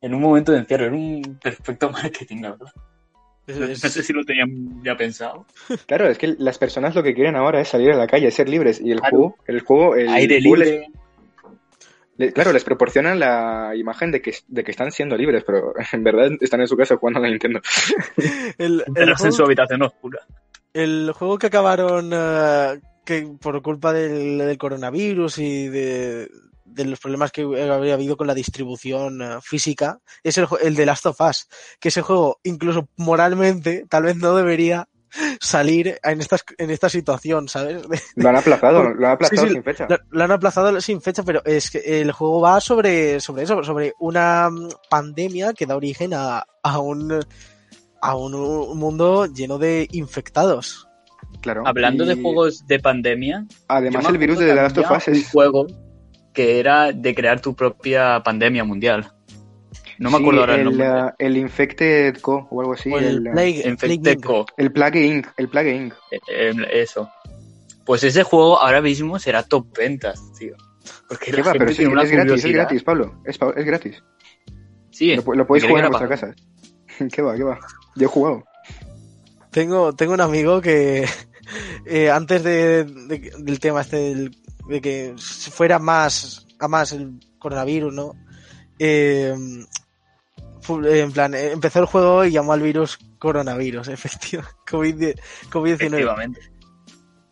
En 0.00 0.14
un 0.14 0.22
momento 0.22 0.52
de 0.52 0.58
encierro. 0.58 0.84
Era 0.86 0.94
un 0.94 1.38
perfecto 1.42 1.90
marketing, 1.90 2.42
la 2.42 2.50
verdad. 2.52 2.72
Es- 3.46 3.58
No, 3.82 3.88
sé 3.90 4.02
si 4.04 4.12
lo 4.12 4.24
tenían 4.24 4.82
ya 4.84 4.96
pensado. 4.96 5.44
Claro, 5.86 6.08
es 6.08 6.16
que 6.18 6.36
las 6.38 6.58
personas 6.58 6.94
lo 6.94 7.02
que 7.02 7.14
quieren 7.14 7.34
ahora 7.36 7.60
es 7.60 7.68
salir 7.68 7.90
a 7.90 7.96
la 7.96 8.06
calle, 8.06 8.30
ser 8.30 8.48
libres. 8.48 8.80
Y 8.80 8.92
el 8.92 9.00
Claro. 9.00 9.16
juego, 9.16 9.36
el 9.46 9.60
juego, 9.62 9.96
el 9.96 10.08
Aire 10.08 10.40
juego 10.40 10.56
les- 10.56 10.68
libre. 10.70 10.86
le- 12.16 12.32
claro, 12.32 12.52
les 12.52 12.62
proporcionan 12.64 13.18
la 13.18 13.72
imagen 13.74 14.10
de 14.12 14.22
que, 14.22 14.34
de 14.46 14.62
que 14.62 14.70
están 14.70 14.92
siendo 14.92 15.16
libres, 15.16 15.42
pero 15.44 15.74
en 15.92 16.04
verdad 16.04 16.30
están 16.40 16.60
en 16.60 16.68
su 16.68 16.76
casa 16.76 16.96
jugando 16.96 17.18
a 17.18 17.22
la 17.22 17.28
Nintendo. 17.30 17.60
el, 18.58 18.64
el 18.74 18.84
Encerrarse 18.86 19.24
en 19.24 19.30
juego- 19.32 19.36
su 19.36 19.42
habitación 19.44 19.82
oscura. 19.82 20.20
el 20.72 21.10
juego 21.12 21.38
que 21.38 21.46
acabaron 21.48 22.10
eh, 22.12 22.80
que 23.04 23.26
por 23.40 23.60
culpa 23.62 23.92
del, 23.92 24.38
del 24.38 24.56
coronavirus 24.58 25.38
y 25.38 25.66
de, 25.68 26.30
de 26.72 26.84
los 26.84 27.00
problemas 27.00 27.32
que 27.32 27.42
habría 27.42 27.94
habido 27.94 28.16
con 28.16 28.26
la 28.26 28.34
distribución 28.34 29.22
eh, 29.22 29.38
física 29.42 30.00
es 30.22 30.38
el, 30.38 30.46
el 30.62 30.74
de 30.74 30.86
Last 30.86 31.06
of 31.06 31.20
Us, 31.20 31.48
que 31.78 31.88
ese 31.88 32.02
juego 32.02 32.40
incluso 32.42 32.88
moralmente 32.96 33.84
tal 33.88 34.04
vez 34.04 34.16
no 34.16 34.34
debería 34.36 34.88
salir 35.40 35.98
en 36.02 36.20
esta, 36.20 36.36
en 36.58 36.70
esta 36.70 36.88
situación, 36.88 37.48
¿sabes? 37.48 37.82
Lo 38.16 38.28
han 38.28 38.36
aplazado, 38.36 38.94
lo 38.94 39.06
han 39.06 39.12
aplazado 39.12 39.42
Sí, 39.42 39.48
sí, 39.48 39.54
sin 39.54 39.64
fecha. 39.64 39.86
Lo, 39.88 39.98
lo 40.10 40.24
han 40.24 40.30
aplazado 40.30 40.80
sin 40.80 41.00
fecha, 41.00 41.22
pero 41.22 41.42
es 41.44 41.70
que 41.70 42.00
el 42.00 42.12
juego 42.12 42.40
va 42.40 42.60
sobre, 42.60 43.20
sobre 43.20 43.44
eso, 43.44 43.62
sobre 43.64 43.92
una 43.98 44.48
mm, 44.50 44.68
pandemia 44.88 45.52
que 45.52 45.66
da 45.66 45.76
origen 45.76 46.14
a, 46.14 46.44
a 46.62 46.78
un 46.78 47.20
a 48.02 48.16
un, 48.16 48.34
un 48.34 48.78
mundo 48.78 49.26
lleno 49.26 49.58
de 49.58 49.86
infectados. 49.92 50.86
Claro. 51.42 51.62
Hablando 51.66 52.04
de 52.06 52.14
juegos 52.20 52.66
de 52.66 52.78
pandemia, 52.80 53.46
Además, 53.68 54.06
el 54.08 54.18
virus 54.18 54.38
de 54.38 54.46
The 54.46 54.54
Last 54.54 54.78
of 54.78 54.86
había 54.86 54.98
Us 54.98 55.08
un 55.08 55.14
es. 55.14 55.30
juego 55.30 55.66
que 56.32 56.58
era 56.60 56.92
de 56.92 57.14
crear 57.14 57.40
tu 57.40 57.54
propia 57.54 58.22
pandemia 58.24 58.64
mundial. 58.64 59.12
No 59.98 60.10
me 60.10 60.16
Sí, 60.16 60.22
acuerdo 60.22 60.40
ahora 60.40 60.54
el, 60.54 60.60
el, 60.60 60.64
nombre. 60.66 60.88
uh, 60.90 61.10
el 61.18 61.36
Infected 61.36 62.16
Co. 62.20 62.48
o 62.50 62.60
algo 62.60 62.72
así. 62.72 62.90
o 62.92 62.98
el, 62.98 63.04
el, 63.04 63.28
uh, 63.28 63.32
Plague, 63.32 63.62
Infected 63.68 64.00
Plague. 64.02 64.20
Co. 64.20 64.46
el 64.56 64.72
Plague 64.72 65.06
Inc. 65.06 65.26
El 65.36 65.48
Plague 65.48 65.74
Inc. 65.76 65.92
Eh, 66.10 66.18
eh, 66.32 66.54
eso. 66.72 67.10
Pues 67.84 68.02
ese 68.04 68.22
juego 68.22 68.58
ahora 68.58 68.80
mismo 68.80 69.18
será 69.18 69.42
top 69.42 69.76
ventas, 69.76 70.22
tío. 70.38 70.54
Porque 71.08 71.26
¿Qué 71.32 71.36
la 71.38 71.42
va? 71.42 71.44
gente 71.52 71.58
Pero 71.58 71.70
sí, 71.72 71.76
tiene 71.78 71.92
una 71.92 72.02
es 72.04 72.10
gratis, 72.10 72.44
es 72.44 72.52
gratis, 72.52 72.82
Pablo. 72.82 73.20
Es, 73.26 73.38
es 73.56 73.64
gratis. 73.66 74.02
Sí, 74.90 75.14
Lo, 75.16 75.34
lo 75.34 75.46
podéis 75.46 75.66
jugar 75.66 75.84
en 75.84 75.90
vuestra 75.90 76.08
casa. 76.08 76.34
¿Qué 77.12 77.20
va? 77.22 77.36
¿Qué 77.36 77.42
va? 77.42 77.58
Yo 77.96 78.04
he 78.04 78.08
jugado. 78.08 78.44
Tengo, 79.50 79.92
tengo 79.94 80.14
un 80.14 80.20
amigo 80.20 80.60
que 80.60 81.04
eh, 81.86 82.10
antes 82.10 82.42
de, 82.44 82.84
de- 82.84 83.32
del 83.38 83.58
tema 83.60 83.80
este 83.82 83.96
del- 83.96 84.36
de 84.68 84.80
que 84.80 85.14
fuera 85.18 85.78
más 85.78 86.46
a 86.58 86.68
más 86.68 86.92
el 86.92 87.18
coronavirus, 87.38 87.92
¿no? 87.94 88.12
Eh, 88.78 89.34
en 90.68 91.12
plan, 91.12 91.34
eh, 91.34 91.50
empezó 91.52 91.80
el 91.80 91.86
juego 91.86 92.24
y 92.24 92.32
llamó 92.32 92.52
al 92.52 92.60
virus 92.62 92.98
coronavirus, 93.18 93.88
efectivo, 93.88 94.42
COVID, 94.70 95.14
COVID-19. 95.50 95.72
efectivamente. 95.74 96.40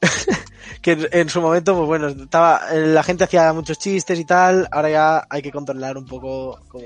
que 0.82 1.08
en- 1.12 1.28
su 1.28 1.40
momento, 1.40 1.74
pues 1.76 1.86
bueno, 1.86 2.08
estaba, 2.08 2.60
eh, 2.72 2.86
la 2.86 3.02
gente 3.02 3.24
hacía 3.24 3.52
muchos 3.52 3.78
chistes 3.78 4.18
y 4.18 4.24
tal, 4.24 4.68
ahora 4.70 4.90
ya 4.90 5.26
hay 5.28 5.42
que 5.42 5.50
controlar 5.52 5.96
un 5.98 6.06
poco 6.06 6.60
como 6.68 6.84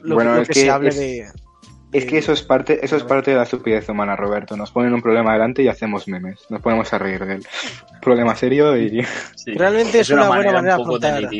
lo, 0.00 0.14
Bueno, 0.16 0.30
que, 0.32 0.36
lo 0.36 0.42
es 0.42 0.48
que 0.48 0.54
que 0.54 0.60
se 0.60 0.70
hable 0.70 0.88
es- 0.88 0.96
de, 0.96 1.32
Es 1.94 2.04
que 2.06 2.18
eso 2.18 2.32
es 2.32 2.42
parte, 2.42 2.84
eso 2.84 2.96
es 2.96 3.04
parte 3.04 3.30
de 3.30 3.36
la 3.36 3.44
estupidez 3.44 3.88
humana, 3.88 4.16
Roberto. 4.16 4.56
Nos 4.56 4.70
ponen 4.70 4.92
un 4.92 5.00
problema 5.02 5.32
delante 5.32 5.62
y 5.62 5.68
hacemos 5.68 6.08
memes. 6.08 6.40
Nos 6.50 6.60
ponemos 6.60 6.92
a 6.92 6.98
reír 6.98 7.24
de 7.24 7.34
él. 7.36 7.46
Problema 8.02 8.34
serio 8.34 8.76
y 8.76 9.04
Sí. 9.36 9.52
Realmente 9.54 10.00
es 10.00 10.10
una 10.10 10.26
buena 10.28 10.52
manera 10.52 10.74
de 10.76 10.80
un 10.82 10.86
poco 10.86 10.98
de 10.98 11.08
afrontar. 11.08 11.32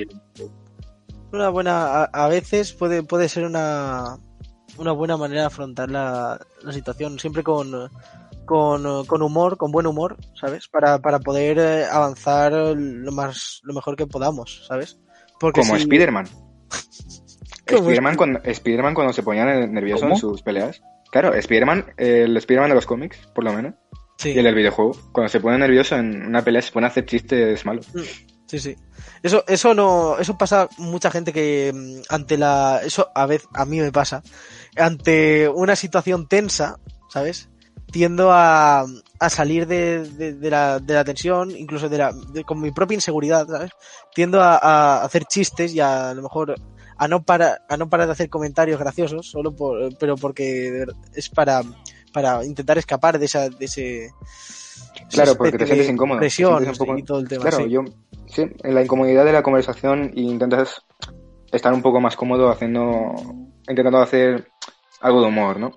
una 1.33 1.49
buena, 1.49 1.87
a, 1.87 2.05
a 2.05 2.29
veces 2.29 2.73
puede, 2.73 3.03
puede 3.03 3.29
ser 3.29 3.45
una, 3.45 4.17
una 4.79 4.93
buena 4.93 5.17
manera 5.17 5.40
de 5.43 5.47
afrontar 5.49 5.90
la, 5.90 6.38
la 6.62 6.73
situación, 6.73 7.19
siempre 7.19 7.43
con, 7.43 7.90
con, 8.45 9.05
con 9.07 9.23
humor, 9.23 9.57
con 9.57 9.73
buen 9.73 9.87
humor, 9.87 10.17
¿sabes? 10.40 10.69
Para, 10.69 11.01
para 11.01 11.19
poder 11.19 11.59
eh, 11.59 11.85
avanzar 11.90 12.53
lo 12.53 13.11
más, 13.12 13.61
lo 13.64 13.75
mejor 13.75 13.97
que 13.97 14.07
podamos, 14.07 14.64
¿sabes? 14.69 14.99
Porque 15.40 15.62
como 15.62 15.75
si- 15.75 15.83
Spider-Man. 15.83 16.27
Spider-Man 17.66 18.16
cuando, 18.16 18.40
cuando 18.94 19.12
se 19.12 19.22
ponía 19.22 19.44
nervioso 19.66 20.03
¿Cómo? 20.03 20.14
en 20.14 20.20
sus 20.20 20.42
peleas. 20.42 20.83
Claro, 21.11 21.33
Spider-Man, 21.35 21.94
el 21.96 22.37
Spider-Man 22.37 22.70
de 22.70 22.74
los 22.74 22.87
cómics, 22.87 23.18
por 23.35 23.44
lo 23.44 23.53
menos, 23.53 23.74
Sí, 24.16 24.31
y 24.31 24.38
el 24.38 24.44
del 24.44 24.55
videojuego, 24.55 24.92
cuando 25.12 25.29
se 25.29 25.40
pone 25.40 25.59
nervioso 25.59 25.96
en 25.96 26.24
una 26.27 26.42
pelea 26.42 26.62
se 26.62 26.70
pone 26.72 26.87
a 26.87 26.90
hacer 26.90 27.05
chistes 27.05 27.64
malos. 27.66 27.87
sí, 28.46 28.59
sí. 28.59 28.77
Eso, 29.22 29.44
eso 29.48 29.74
no, 29.74 30.18
eso 30.18 30.38
pasa 30.38 30.68
mucha 30.79 31.11
gente 31.11 31.33
que 31.33 31.72
mm, 31.74 32.03
ante 32.09 32.38
la, 32.38 32.81
eso 32.85 33.09
a 33.14 33.27
veces, 33.27 33.48
a 33.55 33.64
mí 33.64 33.81
me 33.81 33.90
pasa, 33.90 34.22
ante 34.77 35.48
una 35.48 35.77
situación 35.77 36.27
tensa, 36.29 36.79
¿sabes? 37.11 37.48
Tiendo 37.90 38.31
a, 38.33 38.85
a 39.20 39.31
salir 39.31 39.66
de, 39.66 40.09
de- 40.09 40.35
de 40.35 40.50
la, 40.50 40.79
de 40.79 40.94
la 40.94 41.05
tensión, 41.05 41.50
incluso 41.50 41.88
de 41.88 41.98
la, 41.98 42.12
de- 42.33 42.44
con 42.44 42.61
mi 42.61 42.70
propia 42.70 42.94
inseguridad, 42.96 43.46
¿sabes? 43.46 43.70
Tiendo 44.14 44.40
a, 44.40 44.57
a 44.59 45.05
hacer 45.05 45.24
chistes 45.24 45.74
y 45.74 45.81
a, 45.81 46.11
a 46.11 46.14
lo 46.14 46.22
mejor 46.22 46.55
a 46.96 47.09
no 47.09 47.22
parar, 47.24 47.62
a 47.68 47.76
no 47.76 47.88
parar 47.88 48.07
de 48.07 48.12
hacer 48.12 48.28
comentarios 48.28 48.78
graciosos, 48.78 49.26
solo 49.30 49.54
por, 49.54 49.96
pero 49.98 50.16
porque 50.16 50.85
es 51.14 51.28
para, 51.28 51.62
para 52.12 52.44
intentar 52.44 52.78
escapar 52.78 53.18
de 53.18 53.26
esa, 53.26 53.48
de 53.48 53.64
ese, 53.64 54.11
Claro, 55.11 55.37
porque 55.37 55.59
te 55.59 55.66
sientes 55.66 55.88
incómodo, 55.88 56.18
te 56.18 56.22
Presión 56.22 56.59
sientes 56.62 56.80
un 56.80 56.87
poco- 56.87 56.98
y 56.98 57.02
todo 57.02 57.18
el 57.20 57.28
tema. 57.28 57.42
Claro, 57.42 57.59
sí. 57.64 57.70
yo, 57.70 57.85
sí, 58.26 58.42
en 58.62 58.74
la 58.74 58.83
incomodidad 58.83 59.24
de 59.24 59.33
la 59.33 59.42
conversación 59.42 60.12
y 60.14 60.22
intentas 60.30 60.83
estar 61.52 61.72
un 61.72 61.83
poco 61.83 62.00
más 62.00 62.16
cómodo 62.16 62.50
haciendo, 62.50 63.12
intentando 63.68 63.98
hacer 64.00 64.48
algo 65.00 65.20
de 65.20 65.28
humor, 65.28 65.59
¿no? 65.61 65.72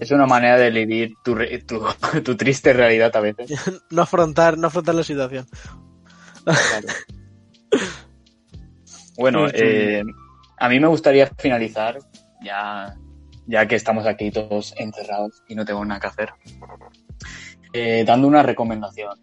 Es 0.00 0.10
una 0.12 0.26
manera 0.26 0.56
de 0.56 0.70
vivir 0.70 1.14
tu, 1.22 1.34
re- 1.34 1.58
tu, 1.62 1.82
tu 2.24 2.36
triste 2.36 2.72
realidad 2.72 3.14
a 3.14 3.20
veces. 3.20 3.50
no 3.90 4.02
afrontar, 4.02 4.56
no 4.58 4.68
afrontar 4.68 4.94
la 4.94 5.04
situación. 5.04 5.46
Claro. 6.44 6.88
Bueno, 9.20 9.48
Sí, 9.48 9.56
sí. 9.58 9.62
eh, 9.62 10.02
a 10.58 10.68
mí 10.70 10.80
me 10.80 10.86
gustaría 10.86 11.26
finalizar, 11.38 11.98
ya, 12.42 12.96
ya 13.46 13.68
que 13.68 13.76
estamos 13.76 14.06
aquí 14.06 14.30
todos 14.30 14.74
encerrados 14.78 15.42
y 15.46 15.54
no 15.54 15.64
tengo 15.66 15.84
nada 15.84 16.00
que 16.00 16.06
hacer, 16.06 16.30
eh, 17.74 18.02
dando 18.06 18.26
una 18.26 18.42
recomendación 18.42 19.18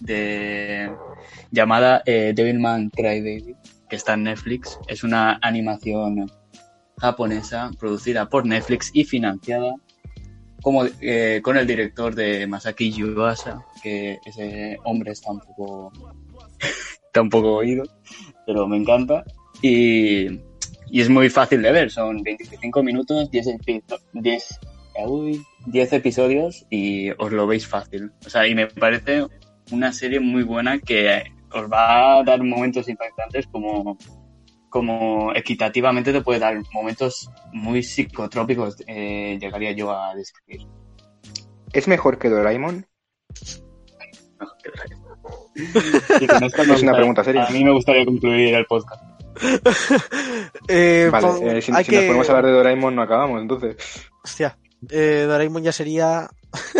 de, 0.00 0.90
llamada 1.52 2.02
eh, 2.04 2.32
Devilman 2.34 2.90
Crybaby, 2.90 3.54
que 3.88 3.96
está 3.96 4.14
en 4.14 4.24
Netflix. 4.24 4.78
Es 4.88 5.04
una 5.04 5.38
animación 5.42 6.30
japonesa 6.98 7.70
producida 7.78 8.28
por 8.28 8.44
Netflix 8.46 8.90
y 8.92 9.04
financiada 9.04 9.74
como, 10.60 10.84
eh, 11.00 11.40
con 11.42 11.56
el 11.56 11.66
director 11.66 12.14
de 12.16 12.46
Masaki 12.48 12.90
Yuasa, 12.90 13.64
que 13.80 14.18
ese 14.24 14.78
hombre 14.84 15.12
está 15.12 15.30
un 15.30 15.40
poco, 15.40 15.92
está 17.14 17.22
un 17.22 17.30
poco 17.30 17.54
oído, 17.54 17.84
pero 18.44 18.66
me 18.66 18.76
encanta. 18.76 19.22
Y, 19.62 20.26
y 20.90 21.00
es 21.00 21.08
muy 21.08 21.30
fácil 21.30 21.62
de 21.62 21.70
ver, 21.70 21.90
son 21.92 22.20
25 22.24 22.82
minutos, 22.82 23.30
10, 23.30 23.46
episo- 23.46 24.00
10, 24.12 24.58
uy, 25.06 25.40
10 25.66 25.92
episodios 25.92 26.66
y 26.70 27.10
os 27.12 27.30
lo 27.30 27.46
veis 27.46 27.68
fácil. 27.68 28.10
O 28.26 28.28
sea, 28.28 28.48
y 28.48 28.56
me 28.56 28.66
parece 28.66 29.26
una 29.70 29.92
serie 29.92 30.18
muy 30.18 30.42
buena 30.42 30.80
que 30.80 31.22
os 31.52 31.70
va 31.70 32.18
a 32.18 32.24
dar 32.24 32.42
momentos 32.42 32.88
impactantes 32.88 33.46
como, 33.46 33.96
como 34.68 35.32
equitativamente 35.36 36.12
te 36.12 36.20
puede 36.20 36.40
dar 36.40 36.60
momentos 36.72 37.30
muy 37.52 37.84
psicotrópicos, 37.84 38.74
eh, 38.88 39.38
llegaría 39.40 39.70
yo 39.70 39.92
a 39.92 40.16
describir. 40.16 40.66
¿Es 41.72 41.86
mejor 41.86 42.18
que 42.18 42.28
Doraemon? 42.28 42.84
Y 45.54 46.26
con 46.26 46.42
esto 46.44 46.64
me 46.64 46.74
Es 46.74 46.82
una 46.82 46.94
pregunta 46.94 47.22
seria. 47.24 47.44
A 47.44 47.50
mí 47.50 47.64
me 47.64 47.72
gustaría 47.72 48.04
concluir 48.04 48.54
el 48.54 48.66
podcast. 48.66 49.02
Eh, 50.68 51.08
Vale, 51.10 51.26
pon- 51.26 51.48
eh, 51.48 51.62
si, 51.62 51.72
si 51.72 51.84
que... 51.84 51.96
nos 51.96 52.04
podemos 52.06 52.28
hablar 52.30 52.46
de 52.46 52.52
Doraemon 52.52 52.94
no 52.94 53.02
acabamos, 53.02 53.40
entonces. 53.40 53.76
Hostia, 54.22 54.58
eh, 54.90 55.24
Doraemon 55.26 55.62
ya 55.62 55.72
sería... 55.72 56.28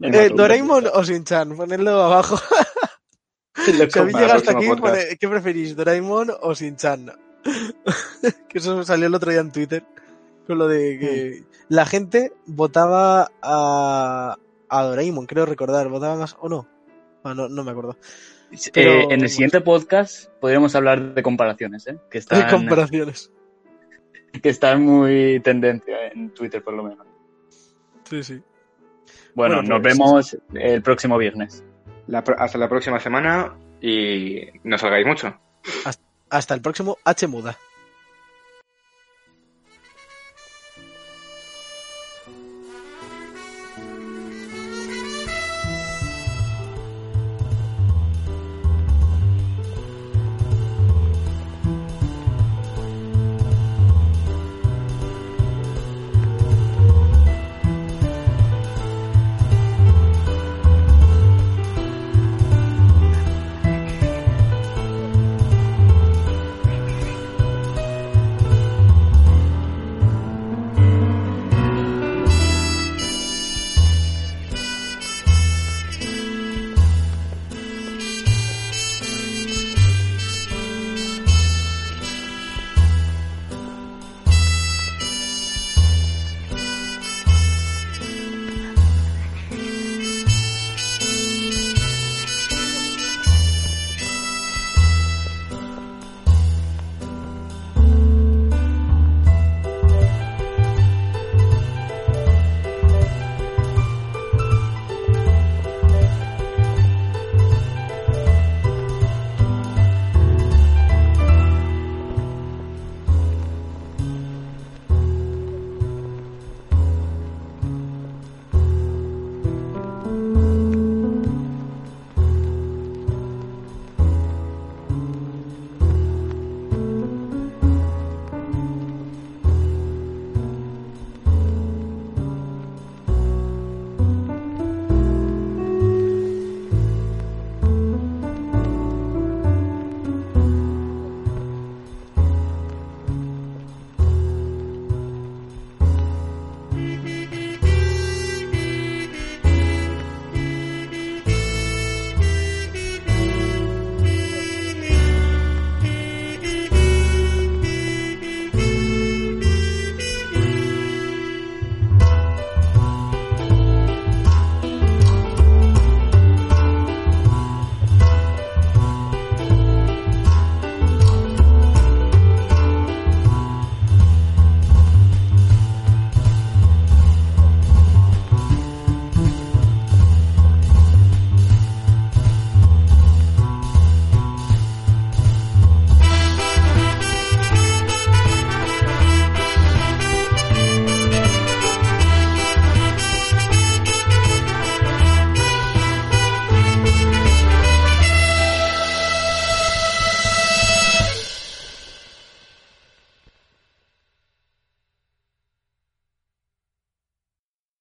Eh. 0.00 0.30
Doraemon 0.34 0.86
o 0.92 1.02
Shin-Chan, 1.04 1.56
ponedlo 1.56 2.02
abajo. 2.02 2.36
Si 3.64 3.70
habéis 3.98 4.16
llegado 4.16 4.34
hasta 4.34 4.52
aquí, 4.52 4.66
pone, 4.68 5.16
¿qué 5.20 5.28
preferís, 5.28 5.76
Doraemon 5.76 6.30
o 6.40 6.52
Shin-Chan? 6.52 7.12
que 8.48 8.58
eso 8.58 8.82
salió 8.82 9.06
el 9.06 9.14
otro 9.14 9.30
día 9.30 9.40
en 9.40 9.52
Twitter, 9.52 9.84
con 10.46 10.58
lo 10.58 10.66
de 10.66 10.98
que 10.98 11.44
la 11.68 11.86
gente 11.86 12.32
votaba 12.46 13.30
a, 13.40 14.36
a 14.68 14.82
Doraemon, 14.82 15.26
creo 15.26 15.46
recordar, 15.46 15.88
votaba 15.88 16.16
más 16.16 16.36
o 16.40 16.48
no. 16.48 16.66
Ah, 17.24 17.34
no, 17.34 17.48
no 17.48 17.64
me 17.64 17.70
acuerdo. 17.70 17.96
Pero- 18.72 18.90
Eh, 18.92 19.06
en 19.10 19.22
el 19.22 19.28
siguiente 19.28 19.60
podcast 19.60 20.28
podríamos 20.40 20.74
hablar 20.74 21.14
de 21.14 21.22
comparaciones, 21.22 21.86
¿eh? 21.86 21.96
Que 22.10 22.18
Hay 22.18 22.20
están, 22.20 22.50
comparaciones. 22.50 23.30
que 24.42 24.48
están 24.48 24.82
muy 24.84 25.40
tendencia 25.40 26.08
en 26.08 26.30
Twitter, 26.34 26.62
por 26.62 26.74
lo 26.74 26.82
menos. 26.84 27.06
Sí, 28.04 28.22
sí. 28.22 28.42
Bueno, 29.34 29.56
Bueno, 29.56 29.62
nos 29.62 29.80
pues- 29.80 29.94
vemos 29.98 30.36
el 30.54 30.82
próximo 30.82 31.16
viernes. 31.18 31.64
La 32.08 32.18
hasta 32.38 32.58
la 32.58 32.68
próxima 32.68 32.98
semana 33.00 33.56
y 33.80 34.40
no 34.64 34.76
salgáis 34.76 35.06
mucho. 35.06 35.34
Hasta 36.28 36.54
el 36.54 36.60
próximo 36.60 36.98
H 37.04 37.26
Muda. 37.28 37.56